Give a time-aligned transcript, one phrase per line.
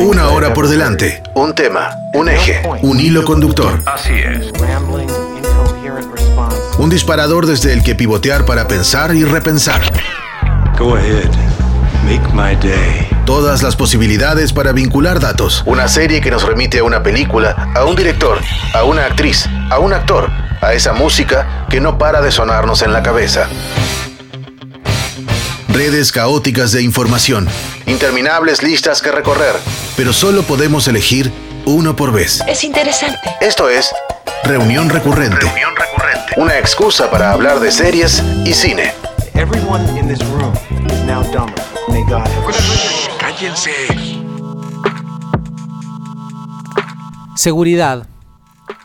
[0.00, 3.82] Una hora por delante, un tema, un eje, un hilo conductor.
[3.86, 4.52] Así es.
[6.78, 9.80] Un disparador desde el que pivotear para pensar y repensar.
[10.78, 11.30] Go ahead.
[12.04, 13.08] Make my day.
[13.26, 15.64] Todas las posibilidades para vincular datos.
[15.66, 18.38] Una serie que nos remite a una película, a un director,
[18.72, 22.92] a una actriz, a un actor, a esa música que no para de sonarnos en
[22.92, 23.48] la cabeza.
[25.72, 27.46] Redes caóticas de información,
[27.86, 29.54] interminables listas que recorrer,
[29.96, 31.30] pero solo podemos elegir
[31.64, 32.42] uno por vez.
[32.48, 33.20] Es interesante.
[33.40, 33.92] Esto es
[34.42, 35.46] Reunión Recurrente.
[35.46, 36.32] Reunión recurrente.
[36.38, 38.92] Una excusa para hablar de series y cine.
[39.34, 40.52] Everyone in this room
[40.86, 41.54] is now dumber.
[41.88, 43.70] May God have Cállense.
[47.36, 48.08] Seguridad,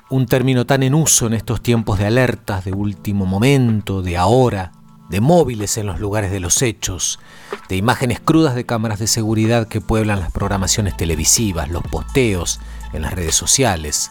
[0.09, 4.71] un término tan en uso en estos tiempos de alertas de último momento, de ahora,
[5.09, 7.19] de móviles en los lugares de los hechos,
[7.69, 12.59] de imágenes crudas de cámaras de seguridad que pueblan las programaciones televisivas, los posteos
[12.93, 14.09] en las redes sociales,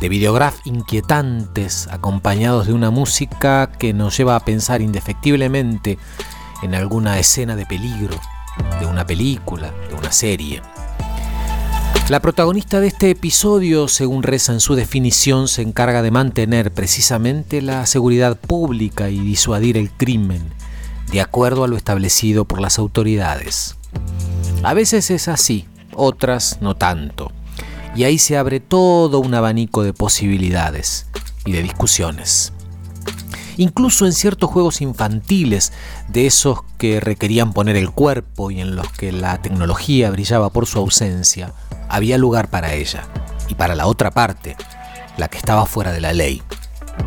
[0.00, 5.98] de videograf inquietantes acompañados de una música que nos lleva a pensar indefectiblemente
[6.62, 8.18] en alguna escena de peligro,
[8.80, 10.62] de una película, de una serie.
[12.08, 17.60] La protagonista de este episodio, según reza en su definición, se encarga de mantener precisamente
[17.60, 20.42] la seguridad pública y disuadir el crimen,
[21.12, 23.76] de acuerdo a lo establecido por las autoridades.
[24.62, 27.30] A veces es así, otras no tanto.
[27.94, 31.06] Y ahí se abre todo un abanico de posibilidades
[31.44, 32.52] y de discusiones.
[33.58, 35.72] Incluso en ciertos juegos infantiles,
[36.08, 40.66] de esos que requerían poner el cuerpo y en los que la tecnología brillaba por
[40.66, 41.52] su ausencia,
[41.88, 43.04] había lugar para ella
[43.48, 44.56] y para la otra parte,
[45.16, 46.42] la que estaba fuera de la ley.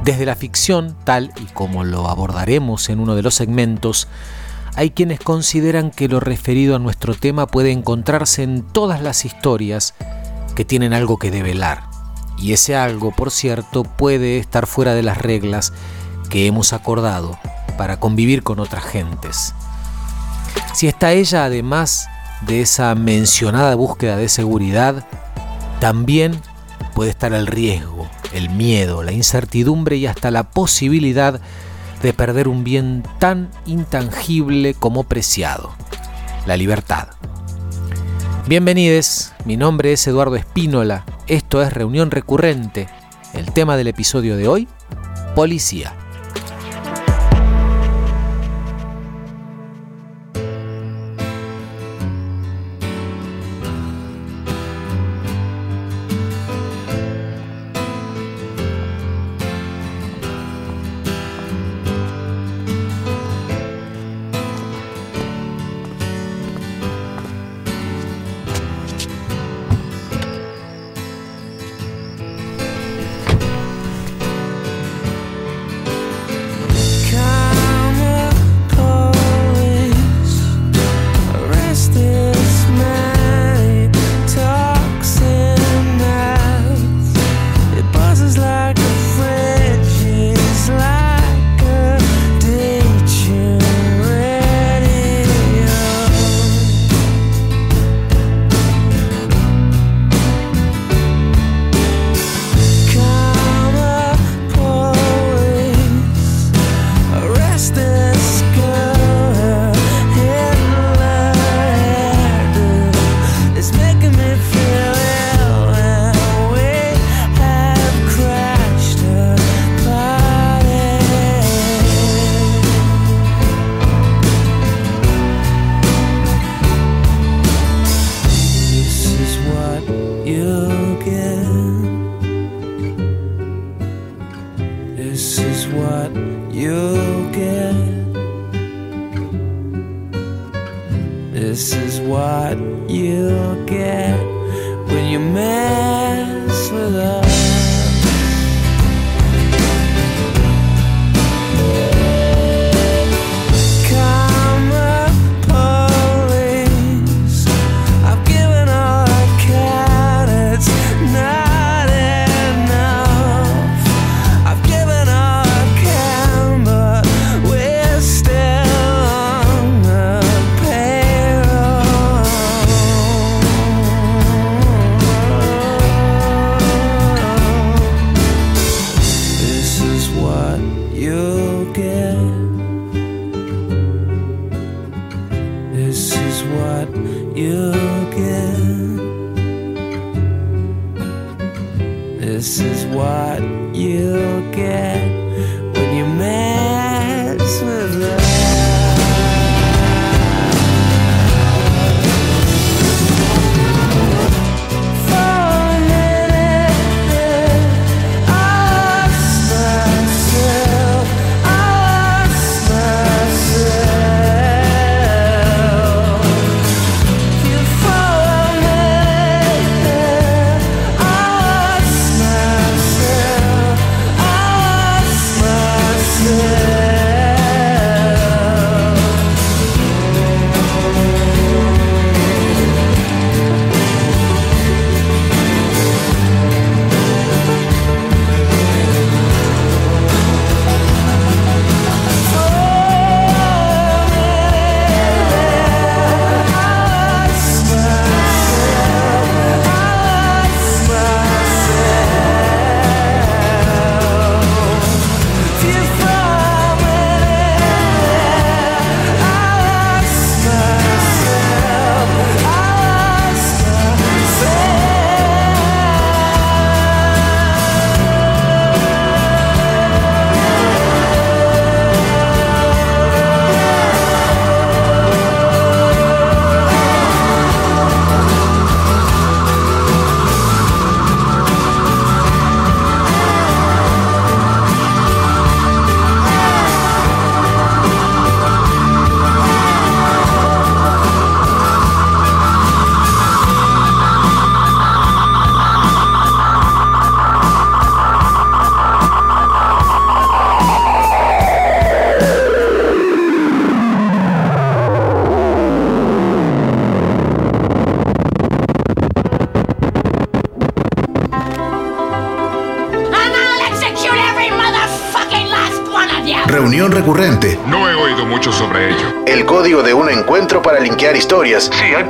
[0.04, 4.08] Desde la ficción, tal y como lo abordaremos en uno de los segmentos,
[4.76, 9.94] hay quienes consideran que lo referido a nuestro tema puede encontrarse en todas las historias
[10.56, 11.84] que tienen algo que develar.
[12.38, 15.74] Y ese algo, por cierto, puede estar fuera de las reglas
[16.30, 17.38] que hemos acordado
[17.78, 19.53] para convivir con otras gentes.
[20.74, 22.08] Si está ella, además
[22.41, 25.06] de esa mencionada búsqueda de seguridad,
[25.79, 26.40] también
[26.94, 31.40] puede estar el riesgo, el miedo, la incertidumbre y hasta la posibilidad
[32.01, 35.72] de perder un bien tan intangible como preciado,
[36.46, 37.09] la libertad.
[38.47, 42.90] Bienvenidos, mi nombre es Eduardo Espínola, esto es Reunión Recurrente,
[43.34, 44.68] el tema del episodio de hoy,
[45.35, 46.00] Policía.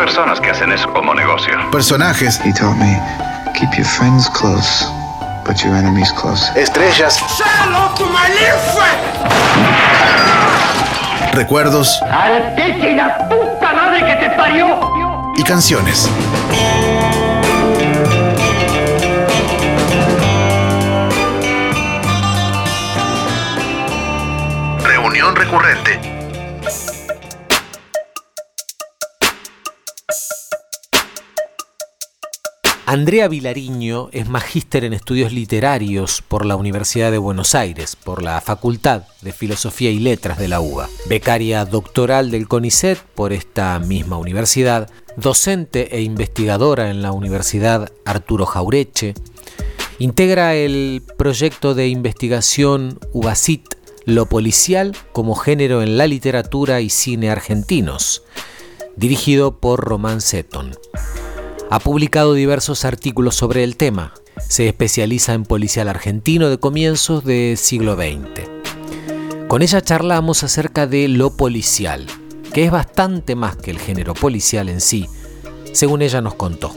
[0.01, 1.53] Personas que hacen eso como negocio.
[1.71, 2.99] personajes, He taught me
[3.53, 4.83] keep your friends close,
[5.45, 6.41] but your enemies close.
[6.55, 7.19] estrellas,
[11.35, 12.01] recuerdos
[15.37, 16.09] y canciones.
[24.83, 26.10] Reunión recurrente.
[32.91, 38.41] Andrea Vilariño es magíster en estudios literarios por la Universidad de Buenos Aires, por la
[38.41, 44.17] Facultad de Filosofía y Letras de la UBA, becaria doctoral del CONICET por esta misma
[44.17, 49.13] universidad, docente e investigadora en la Universidad Arturo Jaureche,
[49.97, 53.73] integra el proyecto de investigación UBACIT,
[54.03, 58.23] lo policial como género en la literatura y cine argentinos,
[58.97, 60.75] dirigido por Román Seton.
[61.71, 64.13] Ha publicado diversos artículos sobre el tema.
[64.45, 69.47] Se especializa en policial argentino de comienzos del siglo XX.
[69.47, 72.07] Con ella charlamos acerca de lo policial,
[72.53, 75.07] que es bastante más que el género policial en sí,
[75.71, 76.75] según ella nos contó.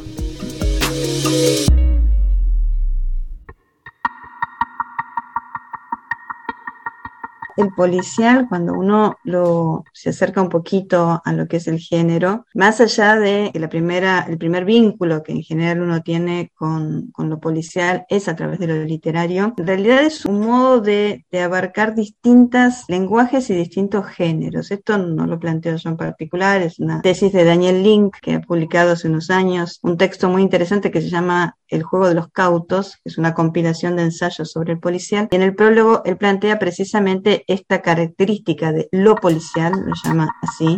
[7.57, 12.47] El policial, cuando uno lo, se acerca un poquito a lo que es el género,
[12.55, 17.31] más allá de la primera, el primer vínculo que en general uno tiene con, con
[17.31, 21.43] lo policial es a través de lo literario, en realidad es un modo de, de
[21.43, 24.71] abarcar distintos lenguajes y distintos géneros.
[24.71, 28.41] Esto no lo planteo yo en particular, es una tesis de Daniel Link que ha
[28.41, 32.29] publicado hace unos años un texto muy interesante que se llama El juego de los
[32.29, 35.29] cautos, que es una compilación de ensayos sobre el policial.
[35.31, 40.77] Y en el prólogo él plantea precisamente esta característica de lo policial, lo llama así,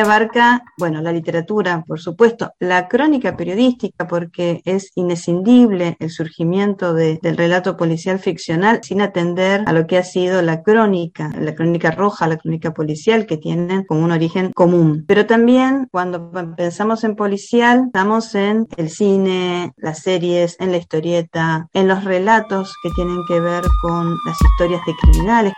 [0.00, 7.18] abarca, bueno, la literatura, por supuesto, la crónica periodística, porque es inescindible el surgimiento de-
[7.22, 11.90] del relato policial ficcional sin atender a lo que ha sido la crónica, la crónica
[11.90, 15.04] roja, la crónica policial, que tienen como un origen común.
[15.06, 21.68] Pero también cuando pensamos en policial, estamos en el cine, las series, en la historieta,
[21.72, 25.52] en los relatos que tienen que ver con las historias de criminales.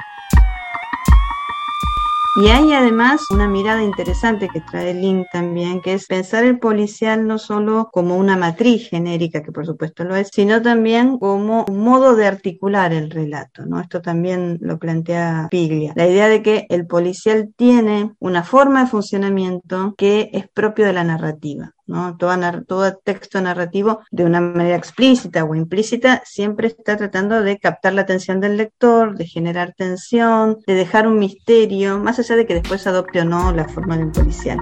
[2.38, 7.26] Y hay además una mirada interesante que trae Link también, que es pensar el policial
[7.26, 11.80] no solo como una matriz genérica, que por supuesto lo es, sino también como un
[11.80, 13.80] modo de articular el relato, ¿no?
[13.80, 15.94] Esto también lo plantea Piglia.
[15.96, 20.92] La idea de que el policial tiene una forma de funcionamiento que es propio de
[20.92, 21.75] la narrativa.
[21.86, 22.16] ¿No?
[22.16, 27.94] Todo, todo texto narrativo de una manera explícita o implícita siempre está tratando de captar
[27.94, 32.54] la atención del lector, de generar tensión, de dejar un misterio, más allá de que
[32.54, 34.58] después adopte o no la forma de policial.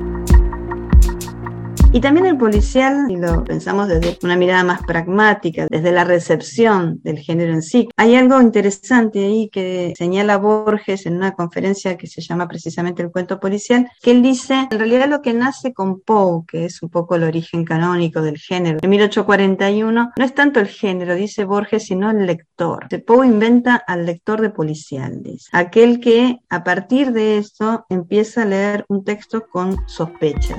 [1.94, 7.00] Y también el policial, si lo pensamos desde una mirada más pragmática, desde la recepción
[7.04, 12.08] del género en sí, hay algo interesante ahí que señala Borges en una conferencia que
[12.08, 16.00] se llama precisamente el cuento policial, que él dice, en realidad lo que nace con
[16.00, 20.58] Poe, que es un poco el origen canónico del género, en 1841, no es tanto
[20.58, 22.88] el género, dice Borges, sino el lector.
[23.06, 28.46] Poe inventa al lector de policial, dice, aquel que a partir de eso empieza a
[28.46, 30.58] leer un texto con sospechas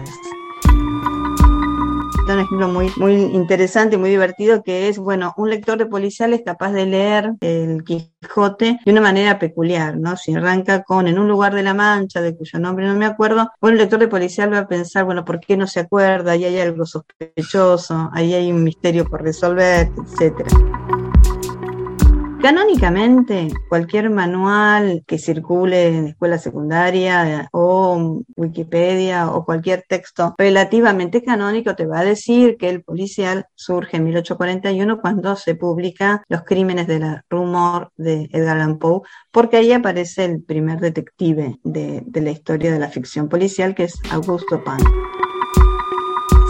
[2.33, 6.41] un ejemplo muy, muy interesante muy divertido que es, bueno, un lector de policial es
[6.43, 10.17] capaz de leer el Quijote de una manera peculiar, ¿no?
[10.17, 13.51] Si arranca con en un lugar de la Mancha, de cuyo nombre no me acuerdo,
[13.61, 16.31] bueno, el lector de policial va a pensar, bueno, ¿por qué no se acuerda?
[16.31, 20.49] Ahí hay algo sospechoso, ahí hay un misterio por resolver, etcétera.
[22.45, 31.75] Canónicamente, cualquier manual que circule en escuela secundaria o Wikipedia o cualquier texto relativamente canónico
[31.75, 36.85] te va a decir que el policial surge en 1841 cuando se publica Los crímenes
[36.85, 42.21] de la rumor de Edgar Allan Poe, porque ahí aparece el primer detective de, de
[42.21, 44.81] la historia de la ficción policial, que es Augusto Pan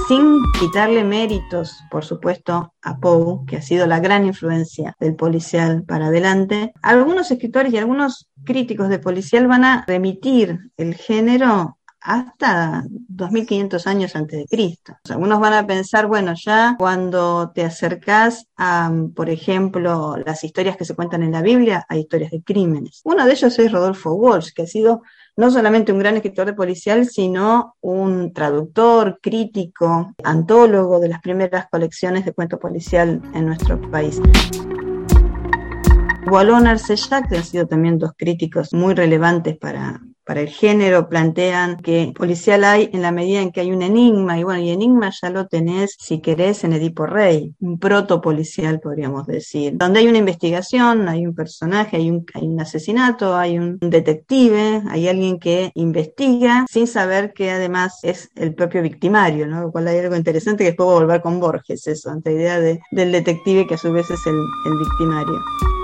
[0.07, 5.83] sin quitarle méritos, por supuesto, a Poe, que ha sido la gran influencia del policial
[5.83, 12.83] para adelante, algunos escritores y algunos críticos de policial van a remitir el género hasta
[12.87, 14.95] 2500 años antes de Cristo.
[15.09, 20.85] Algunos van a pensar, bueno, ya cuando te acercás a, por ejemplo, las historias que
[20.85, 23.01] se cuentan en la Biblia, hay historias de crímenes.
[23.05, 25.01] Uno de ellos es Rodolfo Walsh, que ha sido
[25.37, 31.67] no solamente un gran escritor de policial, sino un traductor, crítico, antólogo de las primeras
[31.69, 34.21] colecciones de cuento policial en nuestro país.
[36.31, 41.77] Wallon Arcellac, que han sido también dos críticos muy relevantes para, para el género plantean
[41.77, 45.11] que policial hay en la medida en que hay un enigma, y bueno, y enigma
[45.21, 50.07] ya lo tenés, si querés, en Edipo Rey, un proto policial, podríamos decir, donde hay
[50.07, 55.39] una investigación, hay un personaje, hay un, hay un asesinato, hay un detective, hay alguien
[55.39, 59.61] que investiga sin saber que además es el propio victimario, ¿no?
[59.61, 62.59] Lo cual hay algo interesante que después voy a volver con Borges, eso, ante idea
[62.59, 65.74] de, del detective que a su vez es el, el victimario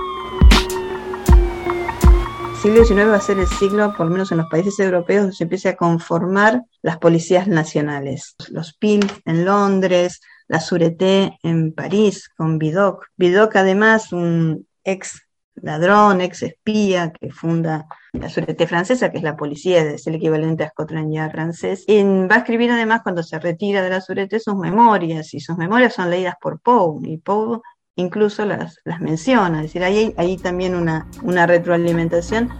[2.62, 5.36] siglo XIX va a ser el siglo, por lo menos en los países europeos, donde
[5.36, 8.36] se empieza a conformar las policías nacionales.
[8.50, 13.04] Los PIL en Londres, la Sûreté en París, con Vidocq.
[13.16, 15.22] Vidocq, además, un ex
[15.56, 20.62] ladrón, ex espía que funda la Sûreté francesa, que es la policía, es el equivalente
[20.62, 21.82] a Scotland francés.
[21.88, 25.58] Y va a escribir además cuando se retira de la Sûreté sus memorias, y sus
[25.58, 27.60] memorias son leídas por Poe, y Poe
[27.96, 32.50] incluso las, las menciona, es decir, hay, hay también una, una retroalimentación.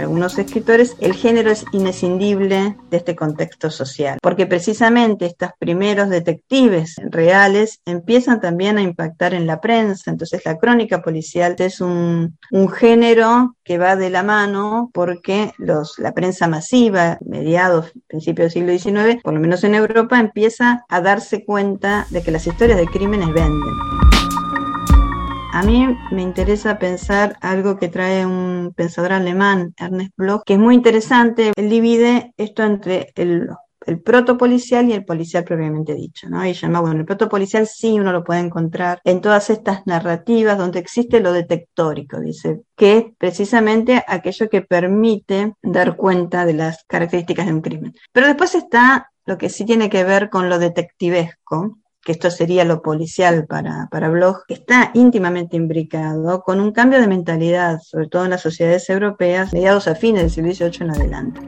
[0.00, 6.96] Algunos escritores, el género es inescindible de este contexto social, porque precisamente estos primeros detectives
[7.10, 12.68] reales empiezan también a impactar en la prensa, entonces la crónica policial es un, un
[12.68, 18.92] género que va de la mano porque los, la prensa masiva, mediados, principios del siglo
[19.02, 22.86] XIX, por lo menos en Europa, empieza a darse cuenta de que las historias de
[22.86, 24.07] crímenes venden.
[25.54, 30.58] A mí me interesa pensar algo que trae un pensador alemán, Ernest Bloch, que es
[30.58, 31.52] muy interesante.
[31.56, 33.48] Él divide esto entre el,
[33.86, 36.44] el protopolicial y el policial propiamente dicho, ¿no?
[36.46, 40.80] Y llama, bueno, el protopolicial sí uno lo puede encontrar en todas estas narrativas donde
[40.80, 47.46] existe lo detectórico, dice, que es precisamente aquello que permite dar cuenta de las características
[47.46, 47.94] de un crimen.
[48.12, 52.64] Pero después está lo que sí tiene que ver con lo detectivesco, que esto sería
[52.64, 58.24] lo policial para, para Bloch, está íntimamente imbricado con un cambio de mentalidad, sobre todo
[58.24, 61.40] en las sociedades europeas, mediados a fines del siglo XVIII en adelante.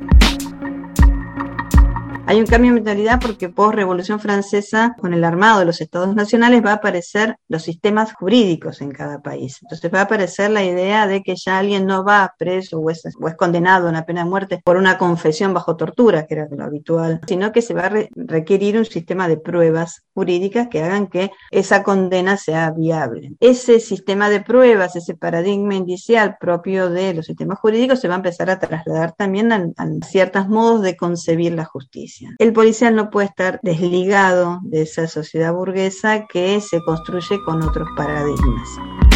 [2.30, 6.14] Hay un cambio de mentalidad porque post Revolución Francesa, con el armado de los estados
[6.14, 9.58] nacionales, va a aparecer los sistemas jurídicos en cada país.
[9.62, 13.02] Entonces va a aparecer la idea de que ya alguien no va preso o es,
[13.36, 17.20] condenado a una pena de muerte por una confesión bajo tortura, que era lo habitual,
[17.26, 21.32] sino que se va a re requerir un sistema de pruebas jurídicas que hagan que
[21.50, 23.32] esa condena sea viable.
[23.40, 28.18] Ese sistema de pruebas, ese paradigma indicial propio de los sistemas jurídicos se va a
[28.18, 29.64] empezar a trasladar también a
[30.08, 32.19] ciertos modos de concebir la justicia.
[32.38, 37.88] El policial no puede estar desligado de esa sociedad burguesa que se construye con otros
[37.96, 39.09] paradigmas.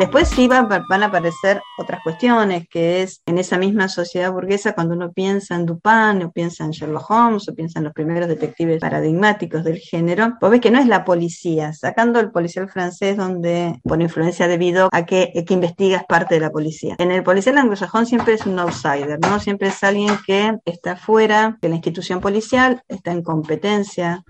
[0.00, 4.94] Después sí van, a aparecer otras cuestiones, que es en esa misma sociedad burguesa, cuando
[4.94, 8.80] uno piensa en Dupin, o piensa en Sherlock Holmes, o piensa en los primeros detectives
[8.80, 13.78] paradigmáticos del género, vos ves que no es la policía, sacando el policial francés, donde
[13.84, 16.96] por influencia debido a que, que investiga es parte de la policía.
[16.96, 19.38] En el policial anglosajón siempre es un outsider, ¿no?
[19.38, 24.24] Siempre es alguien que está fuera de la institución policial, está en competencia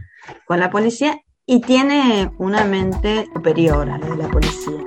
[0.47, 4.83] con la policía y tiene una mente superior a la de la policía.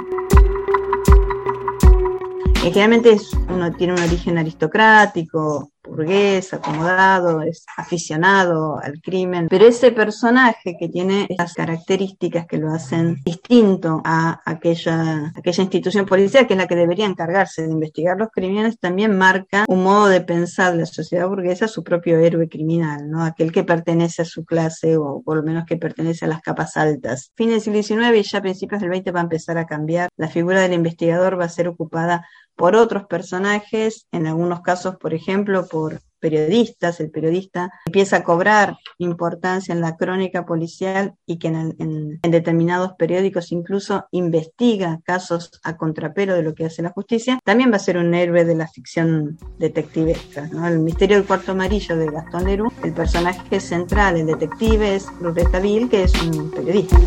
[2.63, 9.91] Generalmente es, uno tiene un origen aristocrático, burgués, acomodado, es aficionado al crimen, pero ese
[9.91, 16.53] personaje que tiene estas características que lo hacen distinto a aquella, aquella institución policial que
[16.53, 20.75] es la que debería encargarse de investigar los crímenes, también marca un modo de pensar
[20.75, 23.23] la sociedad burguesa su propio héroe criminal, ¿no?
[23.23, 26.77] aquel que pertenece a su clase o por lo menos que pertenece a las capas
[26.77, 27.31] altas.
[27.35, 30.29] Fines del siglo XIX y ya principios del XX va a empezar a cambiar, la
[30.29, 35.67] figura del investigador va a ser ocupada por otros personajes, en algunos casos, por ejemplo,
[35.67, 42.19] por periodistas, el periodista empieza a cobrar importancia en la crónica policial y que en,
[42.21, 47.75] determinados periódicos incluso investiga casos a contrapelo de lo que hace la justicia, también va
[47.75, 50.47] a ser un héroe de la ficción detectivesca.
[50.47, 50.65] ¿no?
[50.65, 55.59] El misterio del cuarto amarillo de Gastón Leroux, el personaje central, el detective, es Loretta
[55.59, 56.97] Bill, que es un periodista.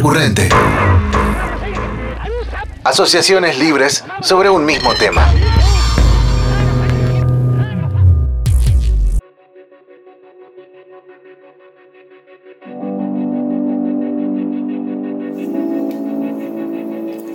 [0.00, 0.48] Recurrente.
[2.84, 5.30] Asociaciones libres sobre un mismo tema.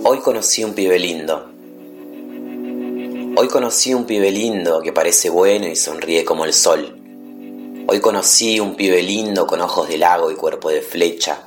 [0.02, 1.48] Hoy conocí un pibe lindo.
[3.36, 6.98] Hoy conocí un pibe lindo que parece bueno y sonríe como el sol.
[7.86, 11.44] Hoy conocí un pibe lindo con ojos de lago y cuerpo de flecha.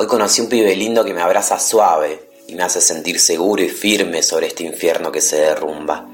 [0.00, 3.68] Hoy conocí un pibe lindo que me abraza suave y me hace sentir seguro y
[3.68, 6.06] firme sobre este infierno que se derrumba.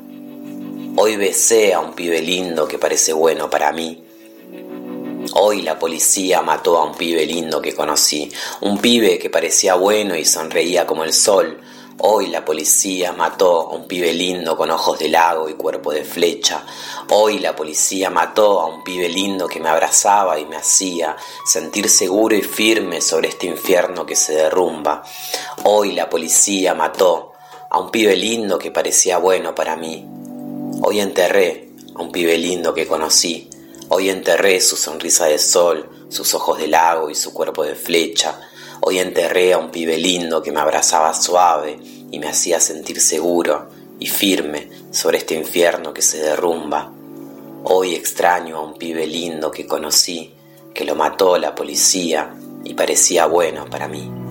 [0.96, 4.02] Hoy besé a un pibe lindo que parece bueno para mí.
[5.34, 10.16] Hoy la policía mató a un pibe lindo que conocí, un pibe que parecía bueno
[10.16, 11.60] y sonreía como el sol.
[11.98, 16.04] Hoy la policía mató a un pibe lindo con ojos de lago y cuerpo de
[16.04, 16.66] flecha.
[17.10, 21.88] Hoy la policía mató a un pibe lindo que me abrazaba y me hacía sentir
[21.88, 25.04] seguro y firme sobre este infierno que se derrumba.
[25.62, 27.32] Hoy la policía mató
[27.70, 30.04] a un pibe lindo que parecía bueno para mí.
[30.82, 33.48] Hoy enterré a un pibe lindo que conocí.
[33.88, 38.40] Hoy enterré su sonrisa de sol, sus ojos de lago y su cuerpo de flecha.
[38.86, 41.78] Hoy enterré a un pibe lindo que me abrazaba suave
[42.10, 46.92] y me hacía sentir seguro y firme sobre este infierno que se derrumba.
[47.62, 50.34] Hoy extraño a un pibe lindo que conocí,
[50.74, 54.23] que lo mató la policía y parecía bueno para mí.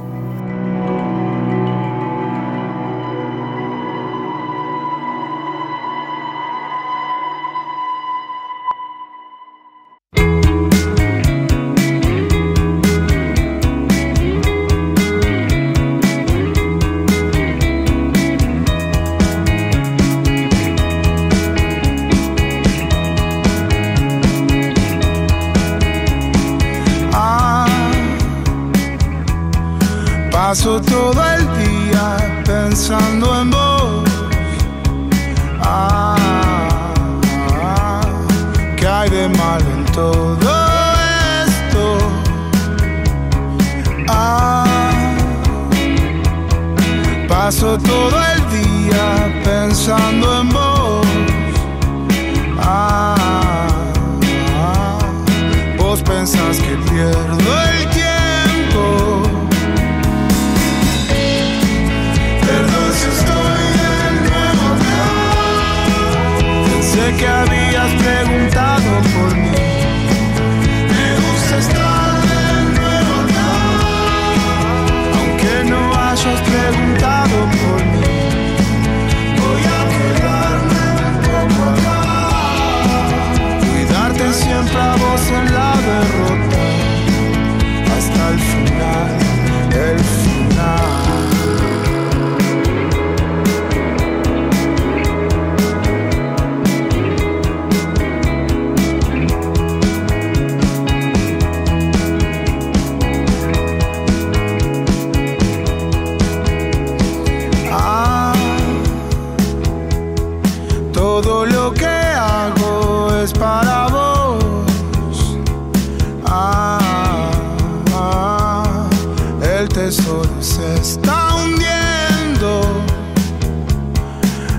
[119.63, 122.61] El tesoro se está hundiendo.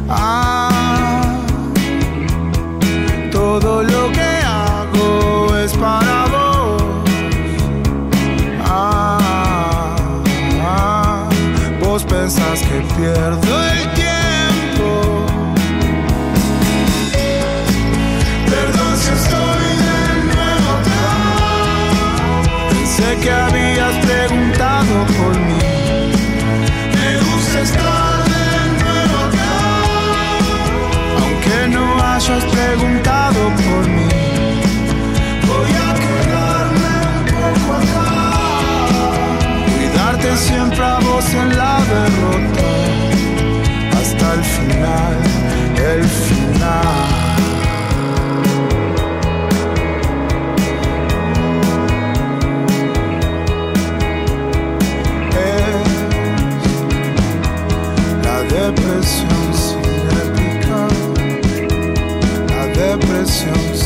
[0.09, 1.37] Ah,
[3.31, 6.83] todo lo que hago es para vos.
[8.65, 9.97] Ah,
[10.63, 11.29] ah,
[11.83, 15.27] vos pensás que pierdo el tiempo.
[18.53, 19.99] Perdón si estoy de
[20.33, 21.05] nuevo acá.
[22.71, 24.04] Pensé que habías
[32.25, 34.09] hayas preguntado por mí.
[35.47, 38.09] Voy a quedarme un poco acá.
[39.67, 42.69] Cuidarte siempre a vos en la derrota.
[43.99, 45.19] Hasta el final,
[45.77, 47.54] el final.
[63.35, 63.84] so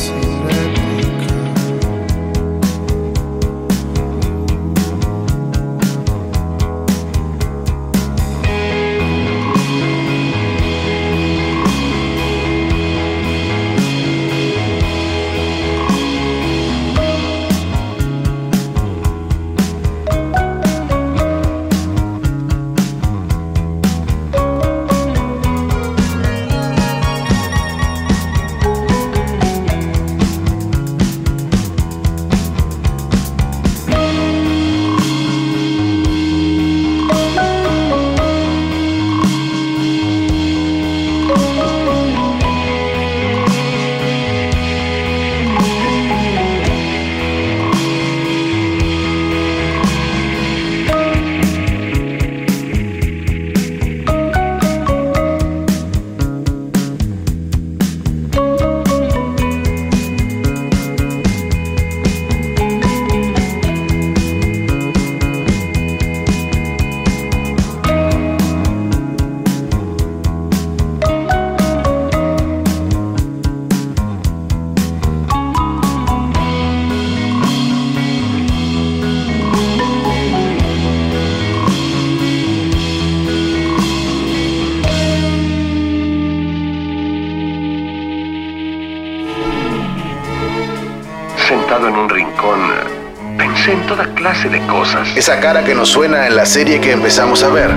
[94.69, 95.07] cosas.
[95.15, 97.71] Esa cara que nos suena en la serie que empezamos a ver.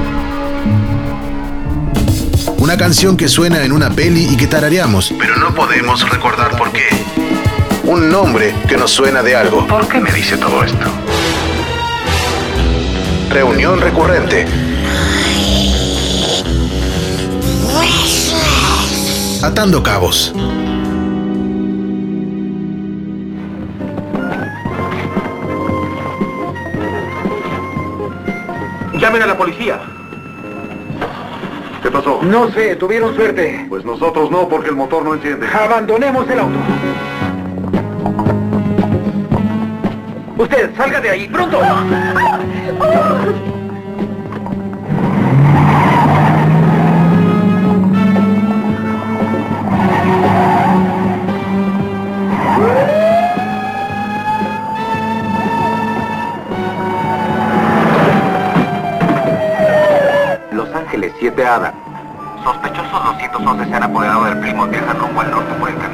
[2.58, 6.70] Una canción que suena en una peli y que tarareamos, pero no podemos recordar por
[6.72, 6.88] qué.
[7.84, 9.66] Un nombre que nos suena de algo.
[9.66, 10.86] ¿Por qué me dice todo esto?
[13.30, 14.46] Reunión recurrente.
[19.42, 20.32] Atando cabos.
[29.12, 29.78] Llamen a la policía.
[31.82, 32.20] ¿Qué pasó?
[32.22, 33.66] No sé, tuvieron suerte.
[33.68, 35.46] Pues nosotros no, porque el motor no enciende.
[35.48, 36.58] Abandonemos el auto.
[40.38, 41.60] Usted, salga de ahí, pronto.
[61.52, 61.74] Ángeles 7 Ada.
[62.44, 65.91] Sospechosos 211 se han apoderado del Plymouth viajan rumbo al norte por el camino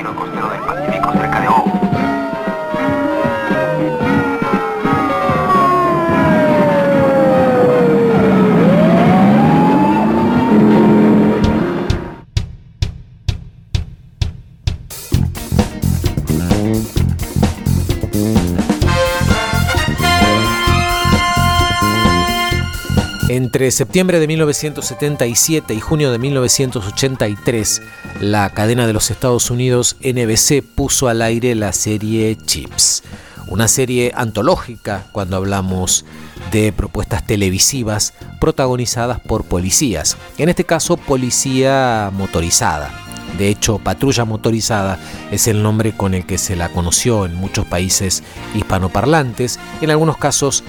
[23.59, 27.83] Entre septiembre de 1977 y junio de 1983,
[28.21, 33.03] la cadena de los Estados Unidos NBC puso al aire la serie Chips,
[33.49, 36.05] una serie antológica cuando hablamos
[36.53, 42.93] de propuestas televisivas protagonizadas por policías, en este caso policía motorizada.
[43.39, 45.01] De hecho, patrulla motorizada
[45.33, 48.23] es el nombre con el que se la conoció en muchos países
[48.55, 50.63] hispanoparlantes, en algunos casos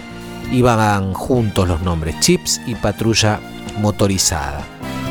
[0.52, 3.40] iban juntos los nombres, Chips y patrulla
[3.82, 4.66] motorizada.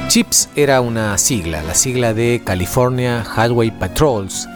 [0.08, 4.48] Chips era una sigla, la sigla de California Highway Patrols,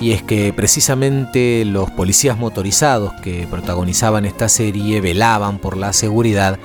[0.00, 6.58] y es que precisamente los policías motorizados que protagonizaban esta serie velaban por la seguridad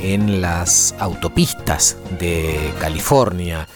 [0.00, 3.66] en las autopistas de California.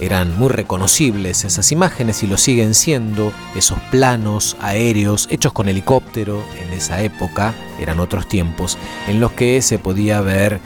[0.00, 6.44] Eran muy reconocibles esas imágenes y lo siguen siendo, esos planos aéreos hechos con helicóptero
[6.60, 10.60] en esa época, eran otros tiempos, en los que se podía ver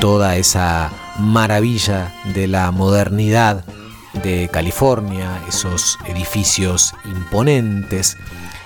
[0.00, 3.64] toda esa maravilla de la modernidad
[4.22, 8.16] de California, esos edificios imponentes.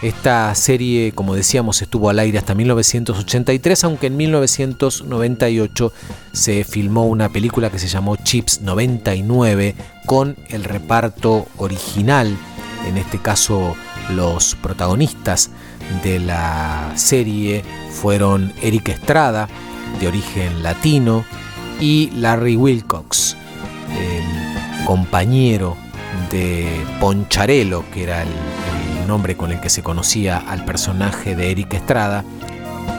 [0.02, 5.92] Esta serie, como decíamos, estuvo al aire hasta 1983, aunque en 1998
[6.32, 9.74] se filmó una película que se llamó Chips 99
[10.06, 12.34] con el reparto original,
[12.88, 13.76] en este caso
[14.14, 15.50] los protagonistas
[16.02, 19.48] de la serie fueron Eric Estrada,
[20.00, 21.26] de origen latino,
[21.78, 23.36] y Larry Wilcox,
[24.86, 25.76] compañero
[26.30, 28.79] de Poncharelo, que era el, el,
[29.10, 32.24] nombre con el que se conocía al personaje de Eric Estrada,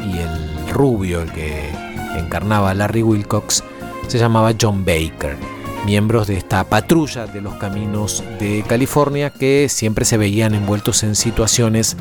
[0.05, 1.69] y el rubio, el que
[2.17, 3.63] encarnaba a Larry Wilcox,
[4.07, 5.37] se llamaba John Baker,
[5.85, 11.15] miembros de esta patrulla de los caminos de California que siempre se veían envueltos en
[11.15, 11.95] situaciones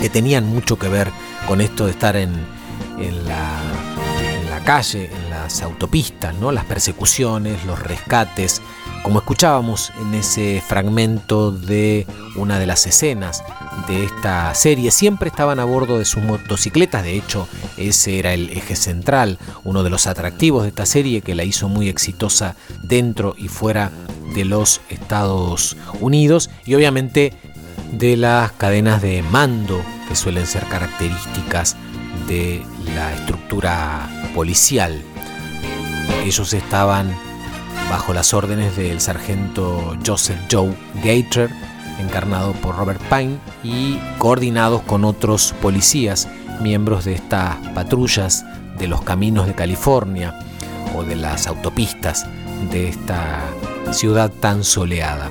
[0.00, 1.10] que tenían mucho que ver
[1.48, 2.30] con esto de estar en,
[3.26, 3.60] la,
[4.20, 6.52] en la calle, en las autopistas, ¿no?
[6.52, 8.62] las persecuciones, los rescates,
[9.04, 13.44] como escuchábamos en ese fragmento de una de las escenas
[13.86, 18.48] de esta serie, siempre estaban a bordo de sus motocicletas, de hecho ese era el
[18.48, 23.34] eje central, uno de los atractivos de esta serie que la hizo muy exitosa dentro
[23.36, 23.92] y fuera
[24.34, 27.34] de los Estados Unidos y obviamente
[27.92, 31.76] de las cadenas de mando que suelen ser características
[32.26, 32.62] de
[32.94, 35.02] la estructura policial.
[36.24, 37.14] Ellos estaban
[37.88, 41.50] bajo las órdenes del sargento Joseph Joe Gator,
[42.00, 46.28] encarnado por Robert Pine, y coordinados con otros policías,
[46.60, 48.44] miembros de estas patrullas
[48.78, 50.38] de los caminos de California
[50.96, 52.26] o de las autopistas
[52.70, 53.40] de esta
[53.92, 55.30] ciudad tan soleada.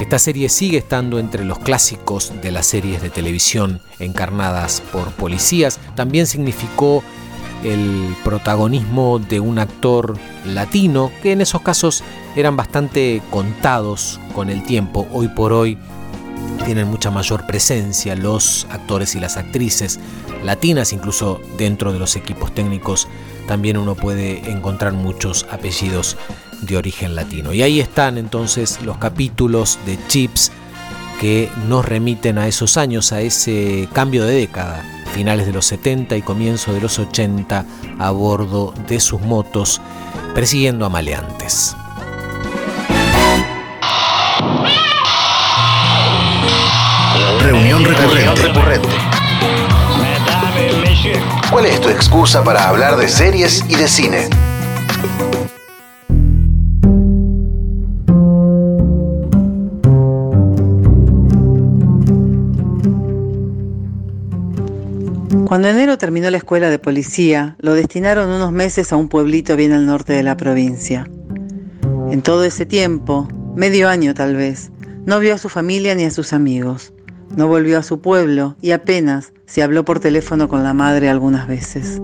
[0.00, 5.78] Esta serie sigue estando entre los clásicos de las series de televisión encarnadas por policías.
[5.94, 7.04] También significó
[7.64, 12.02] el protagonismo de un actor latino, que en esos casos
[12.36, 15.06] eran bastante contados con el tiempo.
[15.12, 15.78] Hoy por hoy
[16.64, 19.98] tienen mucha mayor presencia los actores y las actrices
[20.44, 23.08] latinas, incluso dentro de los equipos técnicos
[23.46, 26.16] también uno puede encontrar muchos apellidos
[26.62, 27.52] de origen latino.
[27.52, 30.52] Y ahí están entonces los capítulos de Chips
[31.20, 36.16] que nos remiten a esos años, a ese cambio de década finales de los 70
[36.16, 37.64] y comienzo de los 80
[37.98, 39.80] a bordo de sus motos
[40.34, 41.76] persiguiendo a maleantes.
[47.40, 48.88] Reunión recurrente.
[51.50, 54.28] ¿Cuál es tu excusa para hablar de series y de cine?
[65.50, 69.72] Cuando enero terminó la escuela de policía, lo destinaron unos meses a un pueblito bien
[69.72, 71.10] al norte de la provincia.
[72.12, 74.70] En todo ese tiempo, medio año tal vez,
[75.06, 76.92] no vio a su familia ni a sus amigos.
[77.34, 81.48] No volvió a su pueblo y apenas se habló por teléfono con la madre algunas
[81.48, 82.00] veces.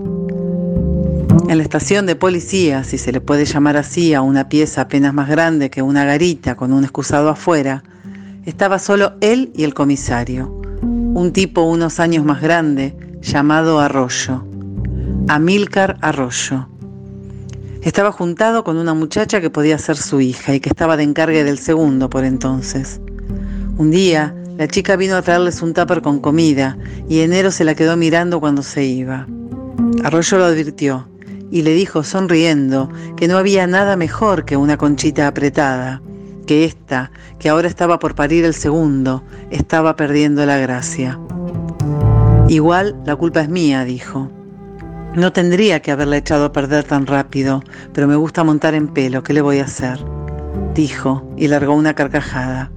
[1.47, 5.13] En la estación de policía, si se le puede llamar así a una pieza apenas
[5.13, 7.81] más grande que una garita con un excusado afuera,
[8.45, 14.45] estaba solo él y el comisario, un tipo unos años más grande, llamado Arroyo,
[15.27, 16.69] Amílcar Arroyo.
[17.81, 21.43] Estaba juntado con una muchacha que podía ser su hija y que estaba de encargue
[21.43, 23.01] del segundo por entonces.
[23.77, 26.77] Un día, la chica vino a traerles un tupper con comida
[27.09, 29.27] y enero se la quedó mirando cuando se iba.
[30.05, 31.09] Arroyo lo advirtió
[31.51, 36.01] y le dijo sonriendo que no había nada mejor que una conchita apretada,
[36.45, 41.19] que ésta, que ahora estaba por parir el segundo, estaba perdiendo la gracia.
[42.49, 44.31] Igual la culpa es mía, dijo.
[45.15, 47.61] No tendría que haberla echado a perder tan rápido,
[47.93, 49.99] pero me gusta montar en pelo, ¿qué le voy a hacer?
[50.73, 52.71] dijo y largó una carcajada.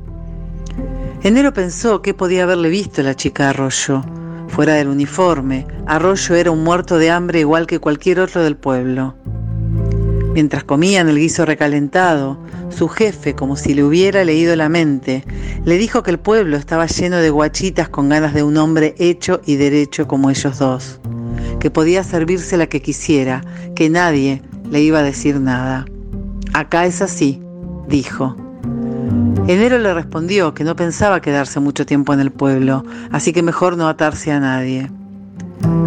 [1.23, 4.03] Enero pensó que podía haberle visto la chica Arroyo.
[4.49, 9.15] Fuera del uniforme, Arroyo era un muerto de hambre igual que cualquier otro del pueblo.
[10.33, 12.39] Mientras comían el guiso recalentado,
[12.71, 15.25] su jefe, como si le hubiera leído la mente,
[15.65, 19.41] le dijo que el pueblo estaba lleno de guachitas con ganas de un hombre hecho
[19.45, 21.01] y derecho como ellos dos,
[21.59, 23.43] que podía servirse la que quisiera,
[23.75, 25.85] que nadie le iba a decir nada.
[26.53, 27.43] Acá es así,
[27.89, 28.37] dijo.
[29.47, 33.77] Enero le respondió que no pensaba quedarse mucho tiempo en el pueblo, así que mejor
[33.77, 34.91] no atarse a nadie.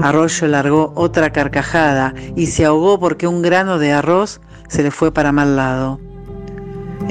[0.01, 5.13] Arroyo largó otra carcajada y se ahogó porque un grano de arroz se le fue
[5.13, 5.99] para mal lado.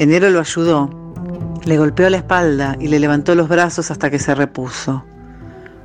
[0.03, 0.89] Enero lo ayudó,
[1.63, 5.05] le golpeó la espalda y le levantó los brazos hasta que se repuso.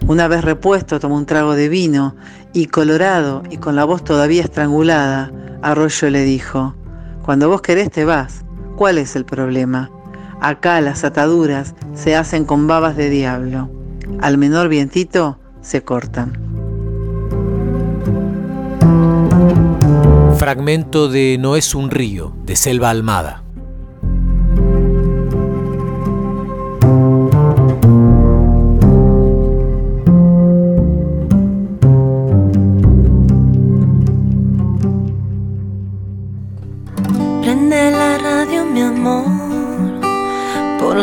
[0.09, 2.17] Una vez repuesto tomó un trago de vino
[2.53, 5.31] y colorado y con la voz todavía estrangulada,
[5.63, 6.75] Arroyo le dijo,
[7.23, 9.89] Cuando vos querés te vas, ¿cuál es el problema?
[10.41, 13.71] Acá las ataduras se hacen con babas de diablo.
[14.21, 16.33] Al menor vientito se cortan.
[20.39, 23.45] Fragmento de No es un río, de Selva Almada.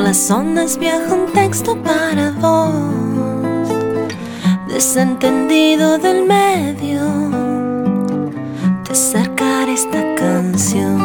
[0.02, 2.74] Las ondas viaja un texto para vos.
[4.68, 7.02] Desentendido del medio
[8.84, 10.98] te acercar esta canción.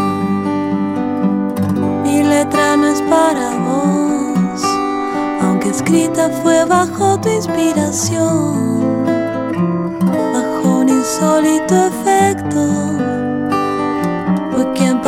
[2.02, 4.62] Mi letra no es para vos,
[5.42, 9.04] aunque escrita fue bajo tu inspiración,
[10.34, 12.60] bajo un insólito efecto.
[14.52, 15.00] Fue quien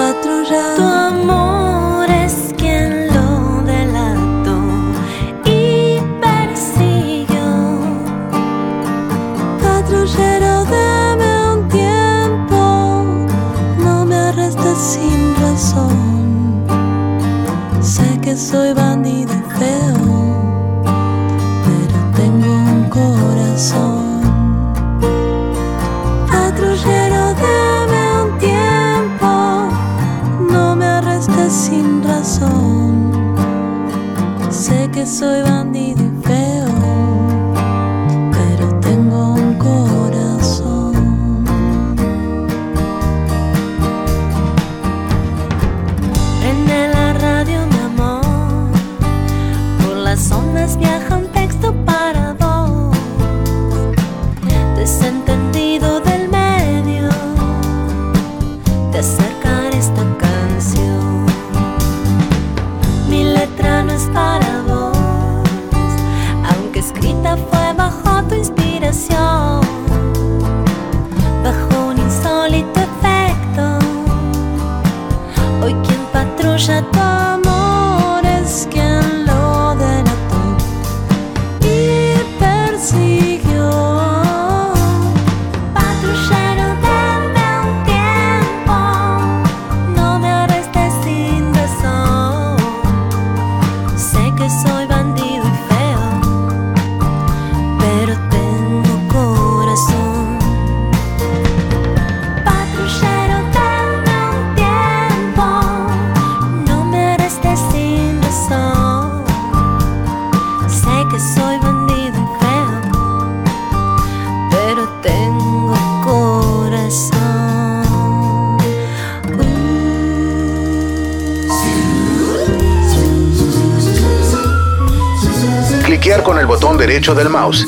[126.93, 127.65] derecho del mouse.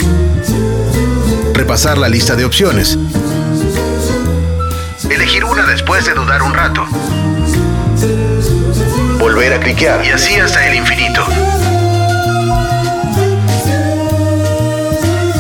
[1.55, 2.99] Repasar la lista de opciones.
[5.09, 6.85] Elegir una después de dudar un rato.
[9.19, 11.25] Volver a cliquear y así hasta el infinito.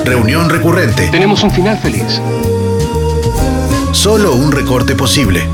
[0.06, 1.08] Reunión recurrente.
[1.08, 2.22] Tenemos un final feliz.
[3.92, 5.46] Solo un recorte posible.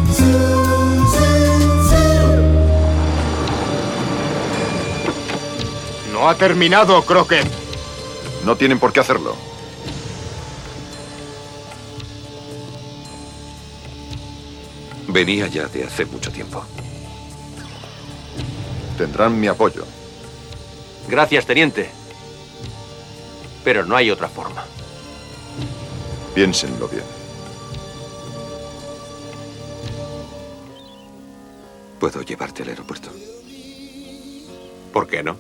[6.12, 7.59] No ha terminado, Crockett.
[8.44, 9.36] No tienen por qué hacerlo.
[15.08, 16.64] Venía ya de hace mucho tiempo.
[18.96, 19.84] Tendrán mi apoyo.
[21.08, 21.90] Gracias, teniente.
[23.64, 24.64] Pero no hay otra forma.
[26.34, 27.04] Piénsenlo bien.
[31.98, 33.10] ¿Puedo llevarte al aeropuerto?
[34.92, 35.36] ¿Por qué no?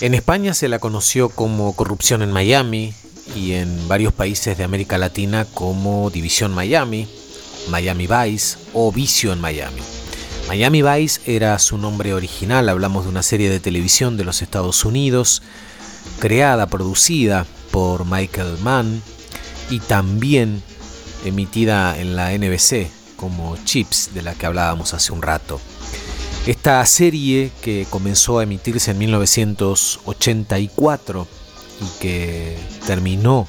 [0.00, 2.94] En España se la conoció como Corrupción en Miami
[3.34, 7.08] y en varios países de América Latina como División Miami,
[7.68, 9.80] Miami Vice o Vicio en Miami.
[10.46, 14.84] Miami Vice era su nombre original, hablamos de una serie de televisión de los Estados
[14.84, 15.42] Unidos,
[16.20, 19.02] creada, producida por Michael Mann
[19.68, 20.62] y también
[21.24, 25.60] emitida en la NBC como Chips, de la que hablábamos hace un rato.
[26.48, 31.28] Esta serie que comenzó a emitirse en 1984
[31.78, 33.46] y que terminó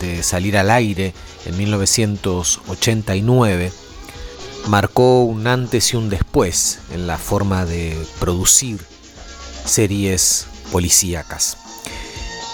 [0.00, 1.12] de salir al aire
[1.44, 3.72] en 1989,
[4.68, 8.78] marcó un antes y un después en la forma de producir
[9.64, 11.56] series policíacas.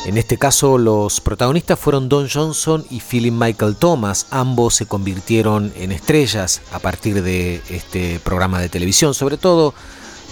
[0.06, 4.28] En este caso los protagonistas fueron Don Johnson y Philip Michael Thomas.
[4.30, 9.74] Ambos se convirtieron en estrellas a partir de este programa de televisión, sobre todo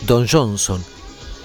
[0.06, 0.80] Don Johnson,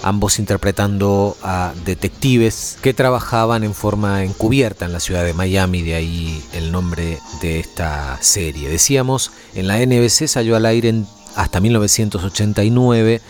[0.03, 5.95] ambos interpretando a detectives que trabajaban en forma encubierta en la ciudad de Miami, de
[5.95, 8.69] ahí el nombre de esta serie.
[8.69, 10.93] Decíamos, en la NBC salió al aire
[11.35, 13.21] hasta 1989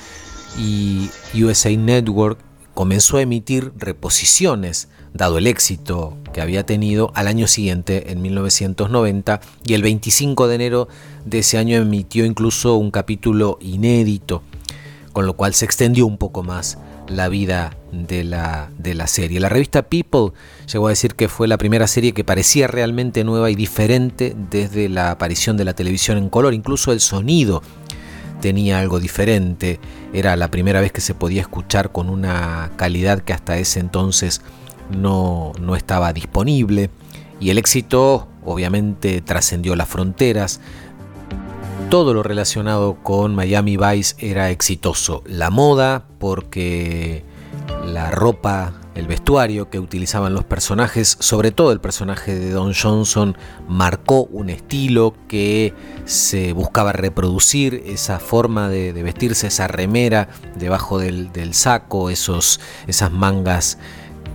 [0.57, 2.48] y USA Network
[2.79, 9.41] comenzó a emitir reposiciones, dado el éxito que había tenido al año siguiente, en 1990,
[9.65, 10.87] y el 25 de enero
[11.25, 14.43] de ese año emitió incluso un capítulo inédito,
[15.11, 16.77] con lo cual se extendió un poco más
[17.09, 19.41] la vida de la, de la serie.
[19.41, 20.31] La revista People
[20.71, 24.87] llegó a decir que fue la primera serie que parecía realmente nueva y diferente desde
[24.87, 27.61] la aparición de la televisión en color, incluso el sonido
[28.41, 29.79] tenía algo diferente,
[30.13, 34.41] era la primera vez que se podía escuchar con una calidad que hasta ese entonces
[34.89, 36.89] no, no estaba disponible
[37.39, 40.59] y el éxito obviamente trascendió las fronteras.
[41.89, 45.23] Todo lo relacionado con Miami Vice era exitoso.
[45.25, 47.23] La moda, porque
[47.85, 53.35] la ropa el vestuario que utilizaban los personajes, sobre todo el personaje de Don Johnson,
[53.67, 55.73] marcó un estilo que
[56.05, 63.77] se buscaba reproducir, esa forma de, vestirse, esa remera debajo del, saco, esos, esas mangas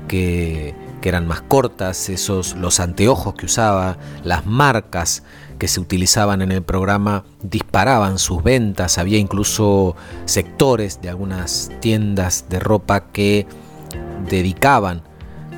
[0.08, 5.22] que, que, eran más cortas, esos, los anteojos que usaba, las marcas
[5.58, 9.94] que se utilizaban en el programa disparaban sus ventas, había incluso
[10.24, 13.46] sectores de algunas tiendas de ropa que
[14.28, 15.02] dedicaban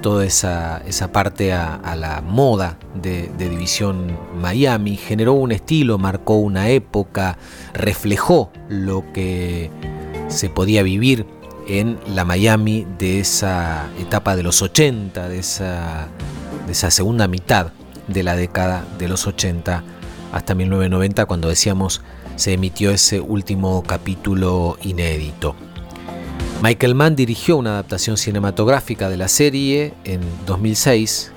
[0.03, 7.39] toda esa, parte a, la moda de, División Miami, generó un estilo, marcó una época,
[7.73, 9.71] reflejó lo que
[10.29, 11.27] se podía vivir
[11.67, 16.09] en la Miami de esa etapa de los 80, de esa,
[16.67, 17.73] de esa segunda mitad
[18.07, 19.83] de la década de los 80
[20.33, 22.03] hasta 1990, cuando decíamos
[22.37, 25.57] se emitió ese último capítulo inédito.
[26.63, 31.31] Michael Mann dirigió una adaptación cinematográfica de la serie en 2006,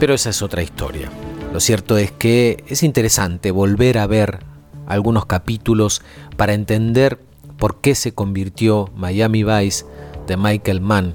[0.00, 1.10] pero esa es otra historia.
[1.52, 4.40] Lo cierto es que es interesante volver a ver
[4.86, 6.02] algunos capítulos
[6.36, 7.20] para entender
[7.58, 9.84] por qué se convirtió Miami Vice
[10.26, 11.14] de Michael Mann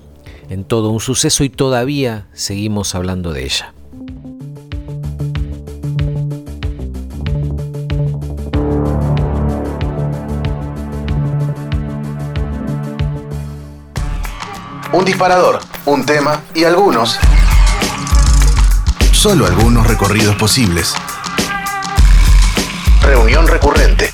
[0.50, 3.74] en todo un suceso y todavía seguimos hablando de ella.
[14.94, 17.18] Un disparador, un tema y algunos,
[19.14, 20.94] solo algunos recorridos posibles.
[23.02, 24.12] Reunión recurrente.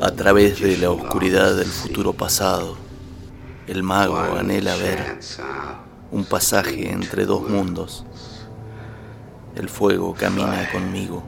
[0.00, 2.76] A través de la oscuridad del futuro pasado,
[3.66, 5.18] el mago anhela ver
[6.12, 8.04] un pasaje entre dos mundos
[9.56, 11.22] el fuego camina conmigo.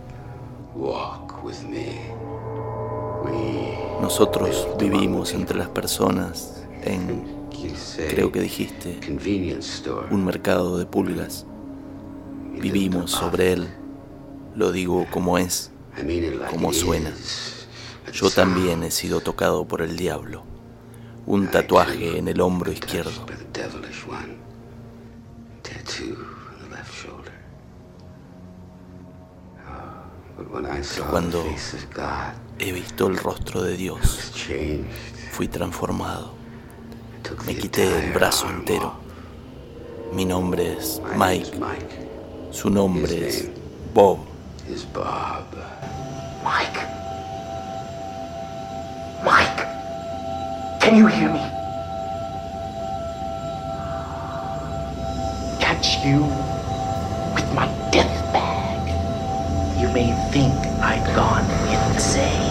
[4.00, 7.24] Nosotros vivimos entre las personas en,
[8.10, 9.00] creo que dijiste,
[10.10, 11.46] un mercado de pulgas.
[12.60, 13.68] Vivimos sobre él.
[14.54, 15.70] Lo digo como es,
[16.50, 17.12] como suena.
[18.12, 20.42] Yo también he sido tocado por el diablo.
[21.26, 23.26] Un tatuaje en el hombro izquierdo.
[31.10, 31.44] Cuando
[32.60, 34.32] he visto el rostro de Dios,
[35.32, 36.32] fui transformado.
[37.44, 38.94] Me quité el brazo entero.
[40.12, 41.58] Mi nombre es Mike.
[42.52, 43.48] Su nombre es
[43.92, 44.18] Bob.
[46.44, 46.80] Mike.
[49.24, 49.66] Mike.
[50.80, 51.40] Can you hear me?
[55.58, 56.37] Catch you
[61.14, 61.44] gone
[61.94, 62.48] insane.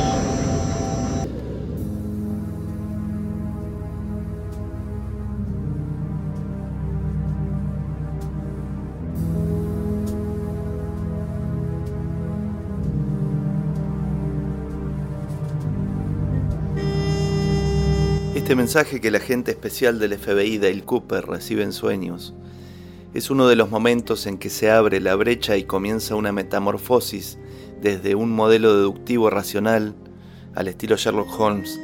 [18.48, 22.34] Este mensaje que el agente especial del FBI Dale Cooper recibe en sueños
[23.14, 27.38] es uno de los momentos en que se abre la brecha y comienza una metamorfosis
[27.82, 29.96] desde un modelo deductivo racional
[30.56, 31.80] al estilo Sherlock Holmes,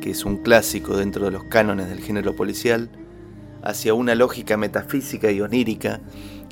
[0.00, 2.90] que es un clásico dentro de los cánones del género policial,
[3.62, 6.00] hacia una lógica metafísica y onírica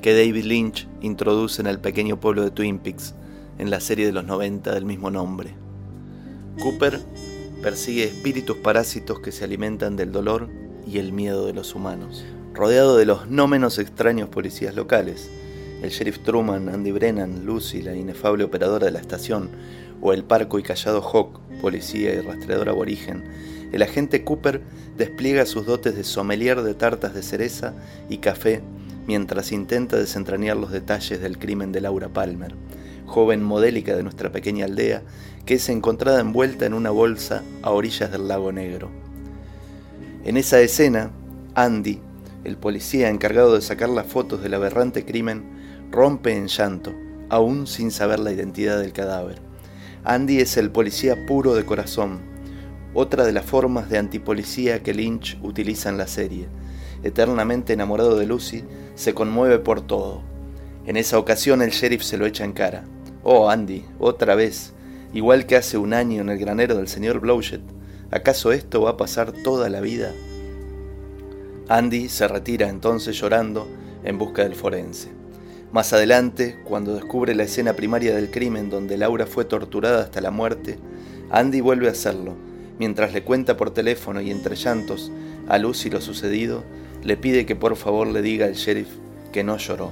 [0.02, 3.14] que David Lynch introduce en el pequeño pueblo de Twin Peaks
[3.58, 5.54] en la serie de los 90 del mismo nombre.
[6.60, 7.00] Cooper
[7.62, 10.48] persigue espíritus parásitos que se alimentan del dolor
[10.86, 15.30] y el miedo de los humanos, rodeado de los no menos extraños policías locales,
[15.82, 19.50] el sheriff Truman, Andy Brennan, Lucy, la inefable operadora de la estación,
[20.00, 23.24] o el parco y callado Hawk, policía y rastreador aborigen,
[23.72, 24.62] el agente Cooper
[24.96, 27.74] despliega sus dotes de sommelier de tartas de cereza
[28.08, 28.62] y café
[29.06, 32.54] mientras intenta desentrañar los detalles del crimen de Laura Palmer,
[33.06, 35.02] joven modélica de nuestra pequeña aldea
[35.46, 38.90] que es encontrada envuelta en una bolsa a orillas del lago Negro.
[40.24, 41.10] En esa escena,
[41.54, 42.00] Andy,
[42.44, 45.57] el policía encargado de sacar las fotos del aberrante crimen,
[45.90, 46.92] rompe en llanto,
[47.28, 49.40] aún sin saber la identidad del cadáver.
[50.04, 52.20] Andy es el policía puro de corazón,
[52.94, 56.48] otra de las formas de antipolicía que Lynch utiliza en la serie.
[57.02, 58.64] Eternamente enamorado de Lucy,
[58.94, 60.22] se conmueve por todo.
[60.86, 62.84] En esa ocasión el sheriff se lo echa en cara.
[63.22, 64.72] Oh, Andy, otra vez,
[65.12, 67.60] igual que hace un año en el granero del señor Blowshed.
[68.10, 70.12] ¿Acaso esto va a pasar toda la vida?
[71.68, 73.68] Andy se retira entonces llorando
[74.02, 75.17] en busca del forense.
[75.70, 80.30] Más adelante, cuando descubre la escena primaria del crimen donde Laura fue torturada hasta la
[80.30, 80.78] muerte,
[81.30, 82.36] Andy vuelve a hacerlo.
[82.78, 85.12] Mientras le cuenta por teléfono y entre llantos
[85.46, 86.64] a Lucy lo sucedido,
[87.02, 88.88] le pide que por favor le diga al sheriff
[89.30, 89.90] que no lloró.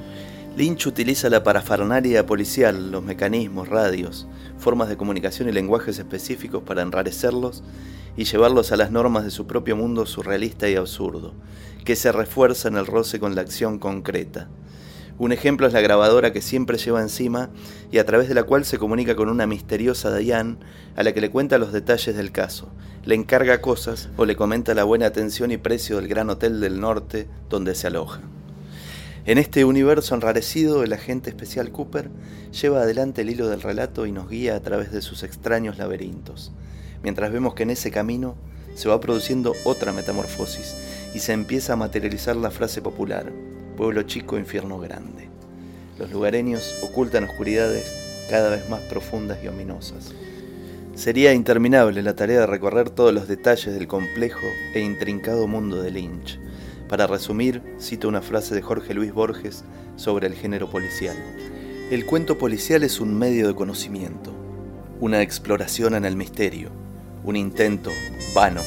[0.57, 6.81] Lynch utiliza la parafernalia policial, los mecanismos, radios, formas de comunicación y lenguajes específicos para
[6.81, 7.63] enrarecerlos
[8.17, 11.35] y llevarlos a las normas de su propio mundo surrealista y absurdo,
[11.85, 14.49] que se refuerza en el roce con la acción concreta.
[15.19, 17.49] Un ejemplo es la grabadora que siempre lleva encima
[17.91, 20.59] y a través de la cual se comunica con una misteriosa Diane
[20.95, 22.69] a la que le cuenta los detalles del caso,
[23.05, 26.81] le encarga cosas o le comenta la buena atención y precio del gran hotel del
[26.81, 28.21] norte donde se aloja.
[29.25, 32.11] En este universo enrarecido, el agente especial Cooper
[32.53, 36.53] lleva adelante el hilo del relato y nos guía a través de sus extraños laberintos,
[37.03, 38.37] mientras vemos que en ese camino
[38.75, 40.77] se va produciendo otra metamorfosis
[41.15, 43.33] y se empieza a materializar la frase popular,
[43.77, 45.29] pueblo chico, infierno grande.
[45.99, 47.85] Los lugareños ocultan oscuridades
[48.29, 50.13] cada vez más profundas y ominosas.
[50.95, 55.91] Sería interminable la tarea de recorrer todos los detalles del complejo e intrincado mundo de
[55.91, 56.41] Lynch.
[56.89, 59.65] Para resumir, cito una frase de Jorge Luis Borges
[59.97, 61.17] sobre el género policial.
[61.91, 64.33] El cuento policial es un medio de conocimiento,
[65.01, 66.71] una exploración en el misterio,
[67.25, 67.91] un intento
[68.35, 68.63] vano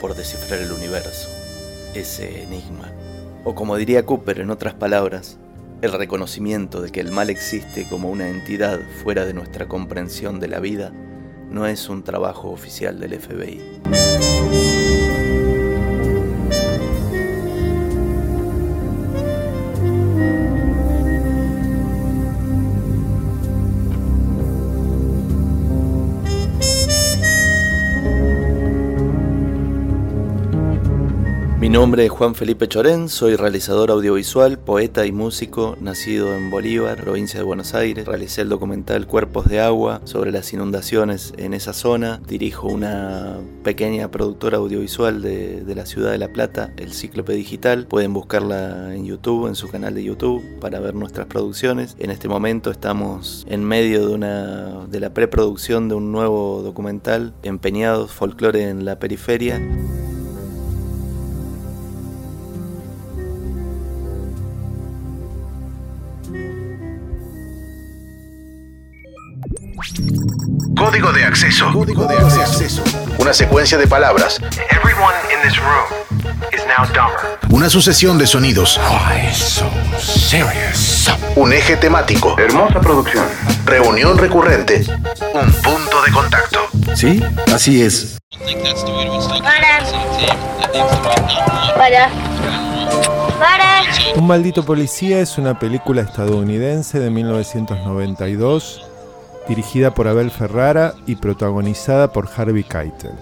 [0.00, 1.28] por descifrar el universo,
[1.94, 2.92] ese enigma.
[3.48, 5.38] O como diría Cooper en otras palabras,
[5.80, 10.48] el reconocimiento de que el mal existe como una entidad fuera de nuestra comprensión de
[10.48, 10.90] la vida
[11.48, 15.05] no es un trabajo oficial del FBI.
[31.66, 37.02] Mi nombre es Juan Felipe Chorén, soy realizador audiovisual, poeta y músico, nacido en Bolívar,
[37.02, 38.06] provincia de Buenos Aires.
[38.06, 42.20] Realicé el documental Cuerpos de Agua sobre las inundaciones en esa zona.
[42.24, 47.88] Dirijo una pequeña productora audiovisual de, la ciudad de La Plata, El Cíclope Digital.
[47.88, 51.96] Pueden buscarla en YouTube, en su canal de YouTube, para ver nuestras producciones.
[51.98, 57.34] En este momento estamos en medio de, una, de la preproducción de un nuevo documental,
[57.42, 59.60] Empeñados, Folclore en la Periferia.
[71.94, 72.82] Código de acceso.
[73.18, 74.40] Una secuencia de palabras.
[74.70, 75.86] Everyone in this room
[76.52, 77.38] is now dumber.
[77.50, 78.80] Una sucesión de sonidos.
[78.90, 79.70] Why so
[80.00, 81.08] serious.
[81.36, 82.36] Un eje temático.
[82.38, 83.24] Hermosa producción.
[83.64, 84.84] Reunión recurrente.
[85.32, 86.58] Un punto de contacto.
[86.94, 87.22] Sí,
[87.54, 88.18] así es.
[91.76, 92.10] Para.
[93.38, 93.82] Para.
[94.16, 98.85] Un maldito policía es una película estadounidense de 1992
[99.48, 103.12] dirigida por Abel Ferrara y protagonizada por Harvey Keitel.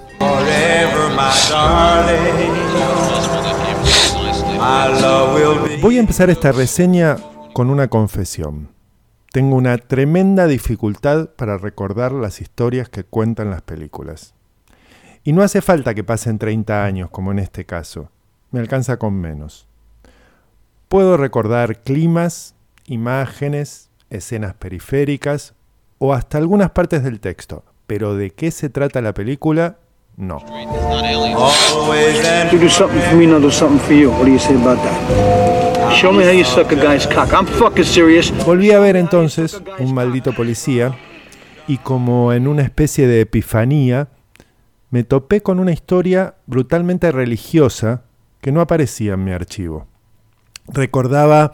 [5.82, 7.16] Voy a empezar esta reseña
[7.52, 8.68] con una confesión.
[9.32, 14.34] Tengo una tremenda dificultad para recordar las historias que cuentan las películas.
[15.24, 18.10] Y no hace falta que pasen 30 años, como en este caso.
[18.50, 19.66] Me alcanza con menos.
[20.88, 22.54] Puedo recordar climas,
[22.86, 25.54] imágenes, escenas periféricas
[25.98, 29.78] o hasta algunas partes del texto, pero de qué se trata la película,
[30.16, 30.38] no.
[38.44, 40.96] Volví a ver entonces un maldito policía
[41.66, 44.08] y como en una especie de epifanía,
[44.90, 48.02] me topé con una historia brutalmente religiosa
[48.40, 49.86] que no aparecía en mi archivo.
[50.68, 51.52] Recordaba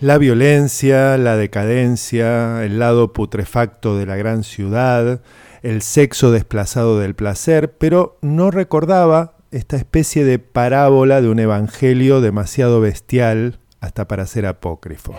[0.00, 5.20] la violencia, la decadencia, el lado putrefacto de la gran ciudad,
[5.62, 12.20] el sexo desplazado del placer, pero no recordaba esta especie de parábola de un evangelio
[12.20, 15.14] demasiado bestial hasta para ser apócrifo.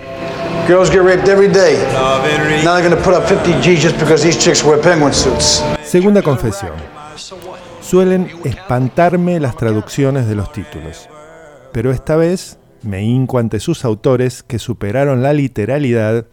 [5.83, 6.73] Segunda confesión.
[7.81, 11.09] Suelen espantarme las traducciones de los títulos,
[11.73, 16.27] pero esta vez me hinco ante sus autores que superaron la literalidad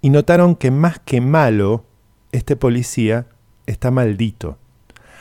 [0.00, 1.84] y notaron que más que malo,
[2.32, 3.26] este policía
[3.66, 4.58] está maldito,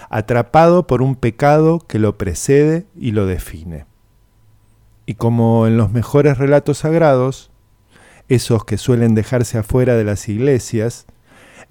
[0.09, 3.85] atrapado por un pecado que lo precede y lo define.
[5.05, 7.51] Y como en los mejores relatos sagrados,
[8.29, 11.05] esos que suelen dejarse afuera de las iglesias,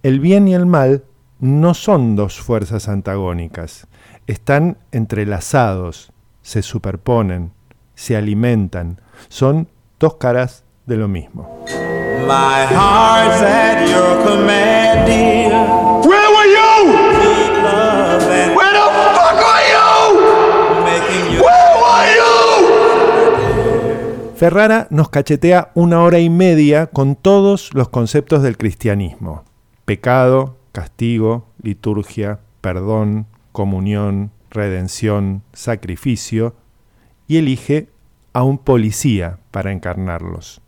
[0.03, 1.05] el bien y el mal
[1.41, 3.89] no son dos fuerzas antagónicas,
[4.27, 7.53] están entrelazados, se superponen,
[7.95, 9.69] se alimentan, son
[9.99, 11.65] dos caras de lo mismo.
[12.27, 15.51] My heart's at your command, dear.
[16.07, 16.93] Where were you?
[18.55, 18.87] Where the
[19.17, 19.91] fuck were you?
[21.43, 22.33] Where were you?
[24.37, 29.45] Ferrara nos cachetea una hora y media con todos los conceptos del cristianismo.
[29.85, 36.55] Pecado, castigo, liturgia, perdón, comunión, redención, sacrificio,
[37.33, 37.89] y elige
[38.35, 40.61] a un policía para encarnarlos.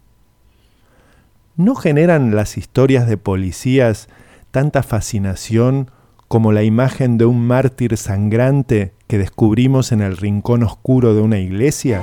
[1.56, 4.08] ¿No generan las historias de policías
[4.50, 5.90] tanta fascinación
[6.26, 11.38] como la imagen de un mártir sangrante que descubrimos en el rincón oscuro de una
[11.38, 12.02] iglesia?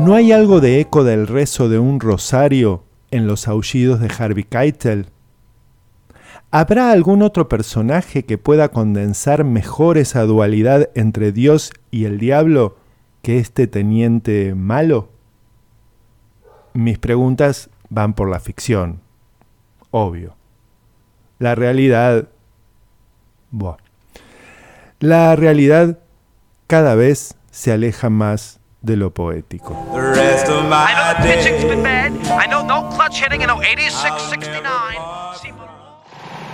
[0.00, 4.44] ¿No hay algo de eco del rezo de un rosario en los aullidos de Harvey
[4.44, 5.08] Keitel?
[6.52, 12.76] ¿Habrá algún otro personaje que pueda condensar mejor esa dualidad entre Dios y el diablo
[13.22, 15.10] que este teniente malo?
[16.72, 19.00] Mis preguntas van por la ficción,
[19.92, 20.34] obvio.
[21.38, 22.28] La realidad...
[23.52, 23.76] Buah.
[24.98, 26.00] La realidad
[26.66, 29.76] cada vez se aleja más de lo poético.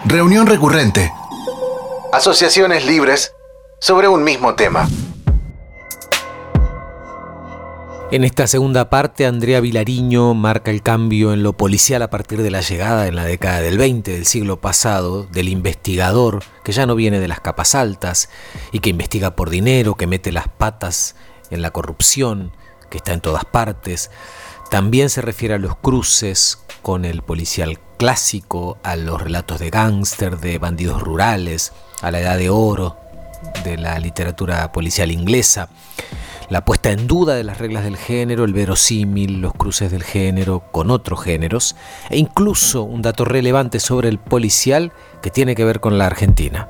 [0.08, 1.12] Reunión recurrente.
[2.12, 3.32] Asociaciones libres
[3.80, 4.88] sobre un mismo tema.
[8.12, 12.52] En esta segunda parte, Andrea Vilariño marca el cambio en lo policial a partir de
[12.52, 16.94] la llegada en la década del 20 del siglo pasado del investigador que ya no
[16.94, 18.28] viene de las capas altas
[18.70, 21.16] y que investiga por dinero, que mete las patas
[21.50, 22.52] en la corrupción,
[22.90, 24.12] que está en todas partes.
[24.70, 30.38] También se refiere a los cruces con el policial clásico, a los relatos de gángster,
[30.38, 32.96] de bandidos rurales, a la edad de oro
[33.64, 35.68] de la literatura policial inglesa,
[36.48, 40.62] la puesta en duda de las reglas del género, el verosímil, los cruces del género
[40.70, 41.74] con otros géneros,
[42.08, 46.68] e incluso un dato relevante sobre el policial que tiene que ver con la Argentina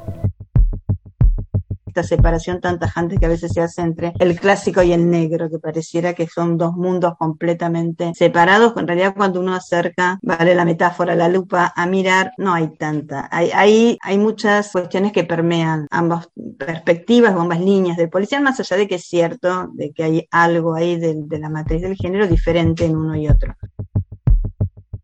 [2.03, 5.59] separación tan tajante que a veces se hace entre el clásico y el negro, que
[5.59, 8.75] pareciera que son dos mundos completamente separados.
[8.77, 13.29] En realidad, cuando uno acerca, vale la metáfora, la lupa a mirar, no hay tanta.
[13.31, 16.29] Hay, hay, hay muchas cuestiones que permean ambas
[16.59, 20.29] perspectivas o ambas líneas del policial, más allá de que es cierto de que hay
[20.31, 23.55] algo ahí de la matriz del género diferente en uno y otro.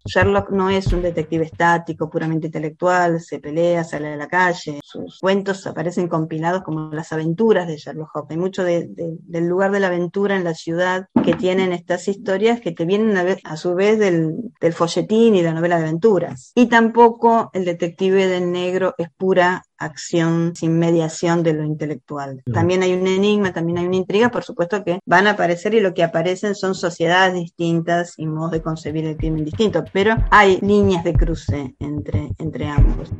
[0.04, 5.18] Sherlock no es un detective estático, puramente intelectual, se pelea, sale a la calle, sus
[5.20, 8.30] cuentos aparecen compilados como las aventuras de Sherlock Holmes.
[8.30, 12.72] Hay mucho del lugar de la aventura en la ciudad que tienen estas historias que
[12.72, 16.52] te vienen a, a su vez del, del folletín y la novela de aventuras.
[16.54, 22.42] Y tampoco el detective del negro es pura acción sin mediación de lo intelectual.
[22.52, 25.80] También hay un enigma, también hay una intriga, por supuesto que van a aparecer y
[25.80, 30.58] lo que aparecen son sociedades distintas y modos de concebir el crimen distintos, pero hay
[30.60, 33.10] líneas de cruce entre, entre ambos.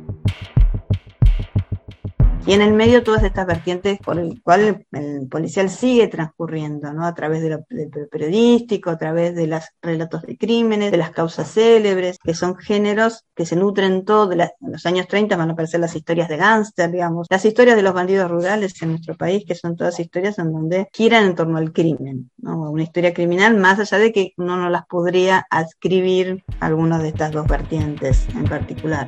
[2.45, 7.05] Y en el medio todas estas vertientes por el cual el, policial sigue transcurriendo, ¿no?
[7.05, 11.49] A través de del periodístico, a través de los relatos de crímenes, de las causas
[11.49, 14.27] célebres, que son géneros que se nutren todo.
[14.27, 17.77] De en los años 30 van a aparecer las historias de gángster, digamos, las historias
[17.77, 21.35] de los bandidos rurales en nuestro país, que son todas historias en donde giran en
[21.35, 22.71] torno al crimen, ¿no?
[22.71, 27.07] Una historia criminal, más allá de que uno no las podría adscribir a alguna de
[27.07, 29.07] estas dos vertientes en particular.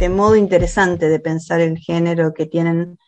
[0.00, 2.98] Este modo interesante de pensar el género que tienen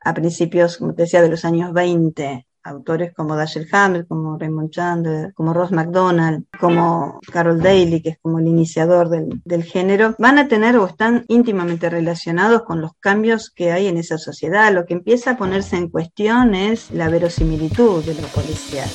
[0.00, 4.68] a principios, como te decía, de los años 20, autores como Dashiell Hammett, como Raymond
[4.68, 10.14] Chandler, como Ross MacDonald, como Carol Daly, que es como el iniciador del, del, género,
[10.18, 14.74] van a tener o están íntimamente relacionados con los cambios que hay en esa sociedad.
[14.74, 18.90] Lo que empieza a ponerse en cuestión es la verosimilitud de lo policial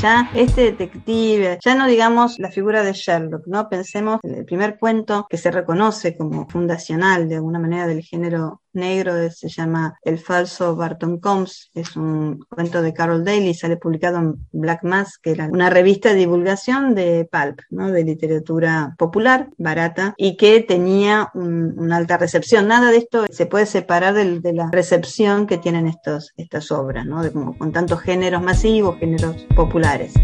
[0.00, 3.68] ya este detective, ya no digamos la figura de Sherlock, ¿no?
[3.68, 8.62] Pensemos en el primer cuento que se reconoce como fundacional de alguna manera del género
[8.78, 14.18] negro, se llama El falso Barton Combs, es un cuento de Carol Daly, sale publicado
[14.18, 17.90] en Black Mass, que era una revista de divulgación de pulp, ¿no?
[17.90, 22.68] de literatura popular, barata, y que tenía una alta recepción.
[22.68, 27.06] Nada de esto se puede separar de, de la recepción que tienen estos, estas obras,
[27.06, 27.22] ¿no?
[27.22, 30.14] de, como, con tantos géneros masivos, géneros populares.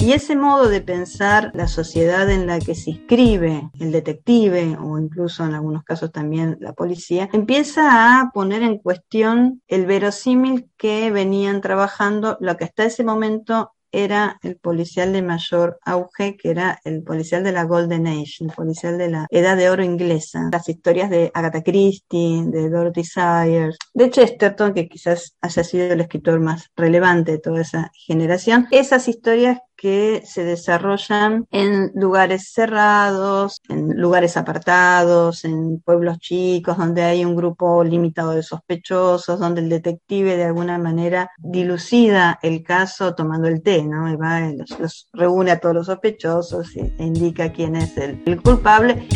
[0.00, 4.98] Y ese modo de pensar la sociedad en la que se inscribe el detective o
[4.98, 11.10] incluso en algunos casos también la policía, empieza a poner en cuestión el verosímil que
[11.10, 16.78] venían trabajando lo que hasta ese momento era el policial de mayor auge, que era
[16.84, 20.48] el policial de la Golden Age, el policial de la Edad de Oro inglesa.
[20.52, 26.00] Las historias de Agatha Christie, de Dorothy Sayers, de Chesterton, que quizás haya sido el
[26.00, 28.68] escritor más relevante de toda esa generación.
[28.70, 37.04] Esas historias que se desarrollan en lugares cerrados, en lugares apartados, en pueblos chicos, donde
[37.04, 43.14] hay un grupo limitado de sospechosos, donde el detective de alguna manera dilucida el caso
[43.14, 44.12] tomando el té, ¿no?
[44.12, 44.40] Y va,
[44.80, 49.06] los, reúne a todos los sospechosos e indica quién es el culpable.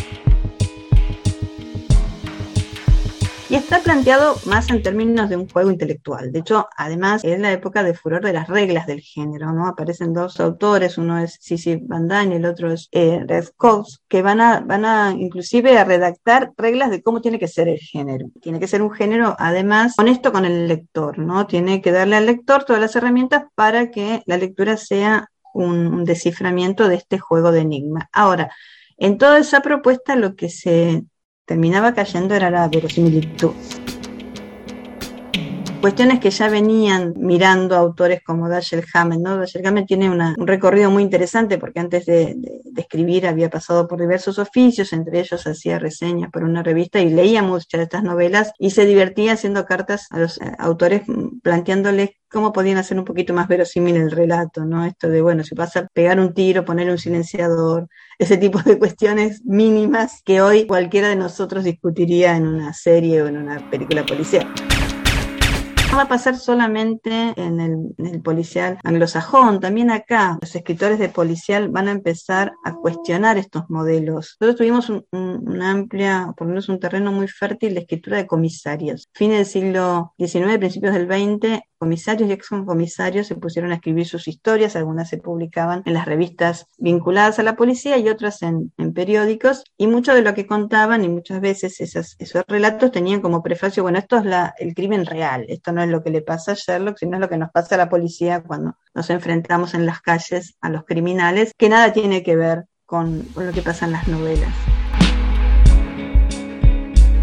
[3.53, 6.33] Y está planteado más en términos de un juego intelectual.
[6.33, 9.67] De hecho, además es la época de furor de las reglas del género, ¿no?
[9.67, 14.23] Aparecen dos autores, uno es Sissy Van y el otro es eh, Red Coats, que
[14.23, 18.29] van a, van a inclusive a redactar reglas de cómo tiene que ser el género.
[18.41, 21.47] Tiene que ser un género, además, honesto con el lector, ¿no?
[21.47, 26.89] Tiene que darle al lector todas las herramientas para que la lectura sea un desciframiento
[26.89, 28.09] de este juego de enigma.
[28.15, 28.51] Ahora,
[28.97, 31.05] en toda esa propuesta lo que se
[31.47, 33.53] terminaba cayendo era la verosimilitud.
[35.83, 39.37] Cuestiones que ya venían mirando autores como Dashiell Hammett, ¿no?
[39.37, 42.37] Dashiell Hammett tiene un recorrido muy interesante porque antes de,
[42.77, 47.43] escribir había pasado por diversos oficios, entre ellos hacía reseñas por una revista y leía
[47.43, 51.03] muchas de estas novelas y se divertía haciendo cartas a los eh, autores
[51.43, 54.85] planteándoles cómo podían hacer un poquito más verosímil el relato, ¿no?
[54.85, 57.89] Esto de, bueno, si vas a pegar un tiro, poner un silenciador,
[58.21, 63.27] ese tipo de cuestiones mínimas que hoy cualquiera de nosotros discutiría en una serie o
[63.27, 64.47] en una película policial
[65.97, 71.89] va a pasar solamente en el, policial anglosajón, también acá los escritores de policial van
[71.89, 74.37] a empezar a cuestionar estos modelos.
[74.41, 79.09] Nosotros tuvimos una amplia, por lo menos un terreno muy fértil de escritura de comisarios.
[79.13, 84.07] Fin del siglo XIX, principios del XX, comisarios y ex comisarios se pusieron a escribir
[84.07, 88.71] sus historias, algunas se publicaban en las revistas vinculadas a la policía y otras en,
[88.95, 93.83] periódicos, y mucho de lo que contaban y muchas veces esos relatos tenían como prefacio,
[93.83, 96.55] bueno, esto es la, el crimen real, esto no es lo que le pasa a
[96.55, 100.01] Sherlock, sino es lo que nos pasa a la policía cuando nos enfrentamos en las
[100.01, 103.93] calles a los criminales, que nada tiene que ver con, con lo que pasa en
[103.93, 104.72] las novelas.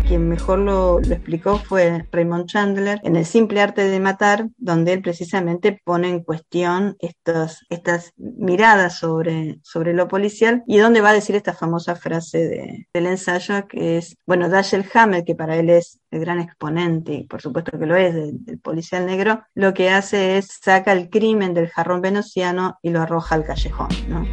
[0.09, 5.03] Quien mejor lo, explicó fue Raymond Chandler en El simple arte de matar, donde él
[5.03, 11.13] precisamente pone en cuestión estos, estas miradas sobre, sobre lo policial y donde va a
[11.13, 15.69] decir esta famosa frase de, del ensayo que es, bueno, Dashiell Hammett, que para él
[15.69, 19.75] es el gran exponente, y por supuesto que lo es, del, del policial negro, lo
[19.75, 24.25] que hace es saca el crimen del jarrón veneciano y lo arroja al callejón, ¿no?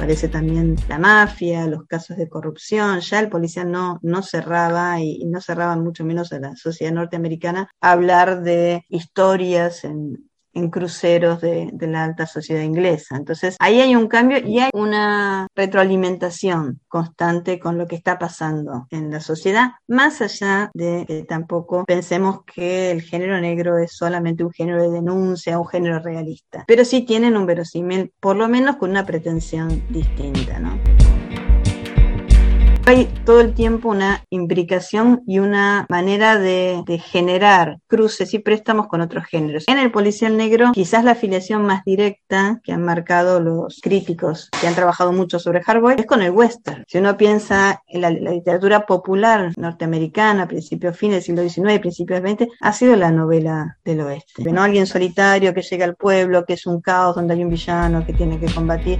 [0.00, 5.18] Aparece también la mafia, los casos de corrupción, ya el policía no, no cerraba y,
[5.20, 11.40] y, no cerraba mucho menos a la sociedad norteamericana hablar de historias en, en cruceros
[11.40, 13.16] de, la alta sociedad inglesa.
[13.16, 18.86] Entonces, ahí hay un cambio y hay una retroalimentación constante con lo que está pasando
[18.90, 24.44] en la sociedad, más allá de que tampoco pensemos que el género negro es solamente
[24.44, 28.76] un género de denuncia, un género realista, pero sí tienen un verosímil, por lo menos
[28.76, 30.78] con una pretensión distinta, ¿no?
[32.90, 38.88] Hay todo el tiempo una imbricación y una manera de, de, generar cruces y préstamos
[38.88, 39.64] con otros géneros.
[39.68, 44.66] En el policial negro, quizás la afiliación más directa que han marcado los críticos que
[44.66, 46.84] han trabajado mucho sobre Hardboy es con el western.
[46.88, 52.20] Si uno piensa en la, la literatura popular norteamericana, principios fines del siglo XIX, principios
[52.20, 54.50] XX, ha sido la novela del oeste.
[54.50, 54.64] ¿no?
[54.64, 58.14] Alguien solitario que llega al pueblo, que es un caos donde hay un villano que
[58.14, 58.98] tiene que combatir.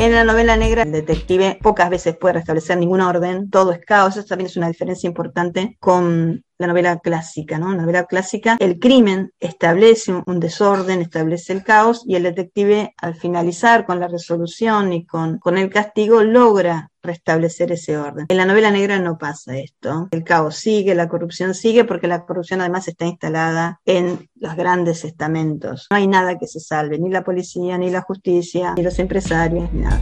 [0.00, 4.16] En la novela negra, el detective pocas veces puede restablecer ningún orden, todo es caos,
[4.16, 7.74] eso también es una diferencia importante con la novela clásica, ¿no?
[7.74, 13.14] La novela clásica, el crimen establece un desorden, establece el caos, y el detective, al
[13.14, 18.26] finalizar con la resolución y con, con el castigo, logra restablecer ese orden.
[18.28, 20.08] En la novela negra no pasa esto.
[20.10, 25.04] El caos sigue, la corrupción sigue, porque la corrupción además está instalada en los grandes
[25.04, 25.86] estamentos.
[25.90, 29.72] No hay nada que se salve, ni la policía, ni la justicia, ni los empresarios,
[29.72, 30.00] ni nada.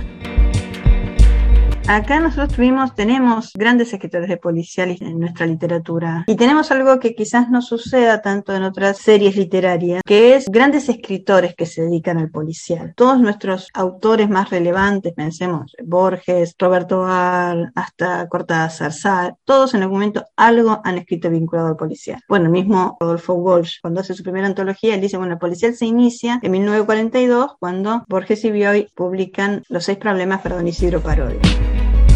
[1.89, 7.15] Acá nosotros tuvimos, tenemos grandes escritores de policial en nuestra literatura y tenemos algo que
[7.15, 12.19] quizás no suceda tanto en otras series literarias, que es grandes escritores que se dedican
[12.19, 12.93] al policial.
[12.95, 20.01] Todos nuestros autores más relevantes, pensemos Borges, Roberto Bar, hasta Cortázar, Sá, todos en algún
[20.01, 22.21] momento algo han escrito vinculado al policial.
[22.29, 25.75] Bueno, el mismo Rodolfo Walsh, cuando hace su primera antología, él dice, bueno, el policial
[25.75, 31.01] se inicia en 1942 cuando Borges y Bioy publican Los seis problemas para don Isidro
[31.01, 31.41] Parodio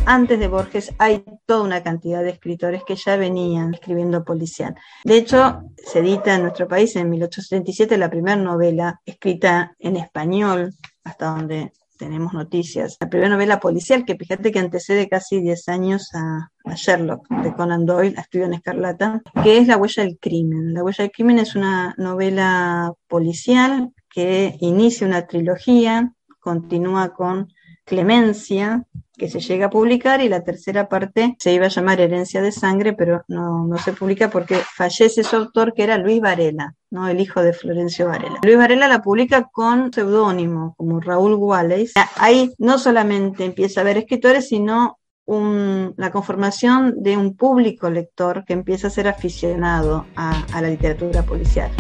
[0.07, 4.75] antes de Borges hay toda una cantidad de escritores que ya venían escribiendo policial.
[5.05, 10.73] De hecho, se edita en nuestro país en 1877 la primera novela escrita en español,
[11.05, 12.97] hasta donde tenemos noticias.
[13.01, 17.87] La primera novela policial, que fíjate que antecede casi 10 años a, Sherlock, de Conan
[17.87, 20.75] Doyle, a en Escarlata, que es La huella del crimen.
[20.75, 27.49] La huella del crimen es una novela policial que inicia una trilogía, continúa con
[27.85, 28.85] Clemencia,
[29.17, 32.53] que se llega a publicar, y la tercera parte se iba a llamar Herencia de
[32.53, 37.09] Sangre, pero no, no se publica porque fallece su autor, que era Luis Varela, ¿no?
[37.09, 38.41] el hijo de Florencio Varela.
[38.43, 41.93] Luis Varela la publica con seudónimo, como Raúl Wallace.
[42.17, 48.53] Ahí no solamente empieza a haber escritores, sino la conformación de un público lector que
[48.53, 51.71] empieza a ser aficionado a la literatura policial.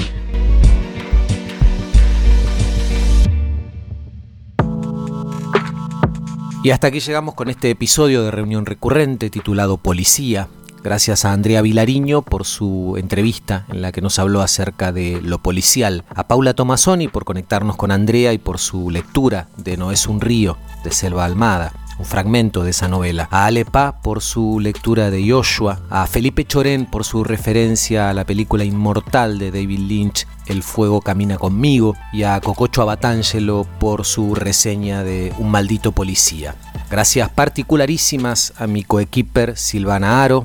[6.65, 10.47] Y hasta aquí llegamos con este episodio de reunión recurrente titulado Policía.
[10.85, 15.39] Gracias a Andrea Vilariño por su entrevista en la que nos habló acerca de lo
[15.39, 20.07] policial, a Paula Tomasoni por conectarnos con Andrea y por su lectura de No es
[20.07, 25.11] un río de Selva Almada, un fragmento de esa novela, a Alepa por su lectura
[25.11, 30.27] de Joshua, a Felipe Chorén por su referencia a la película inmortal de David Lynch
[30.47, 36.57] El fuego camina conmigo y a Cococho Abatangelo por su reseña de Un maldito policía.
[36.91, 40.45] Gracias particularísimas a mi coequiper Silvana Aro,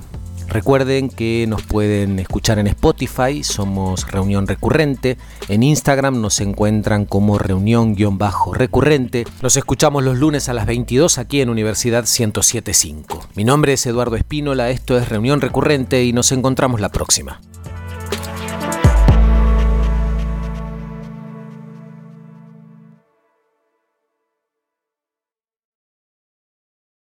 [0.58, 5.20] Recuerden que nos pueden escuchar en Spotify, somos Reunión Recurrente.
[5.50, 9.26] En Instagram nos encuentran como reunión-recurrente.
[9.44, 13.28] Nos escuchamos los lunes a las 22 aquí en Universidad 1075.
[13.36, 17.40] Mi nombre es Eduardo Espínola, esto es Reunión Recurrente y nos encontramos la próxima.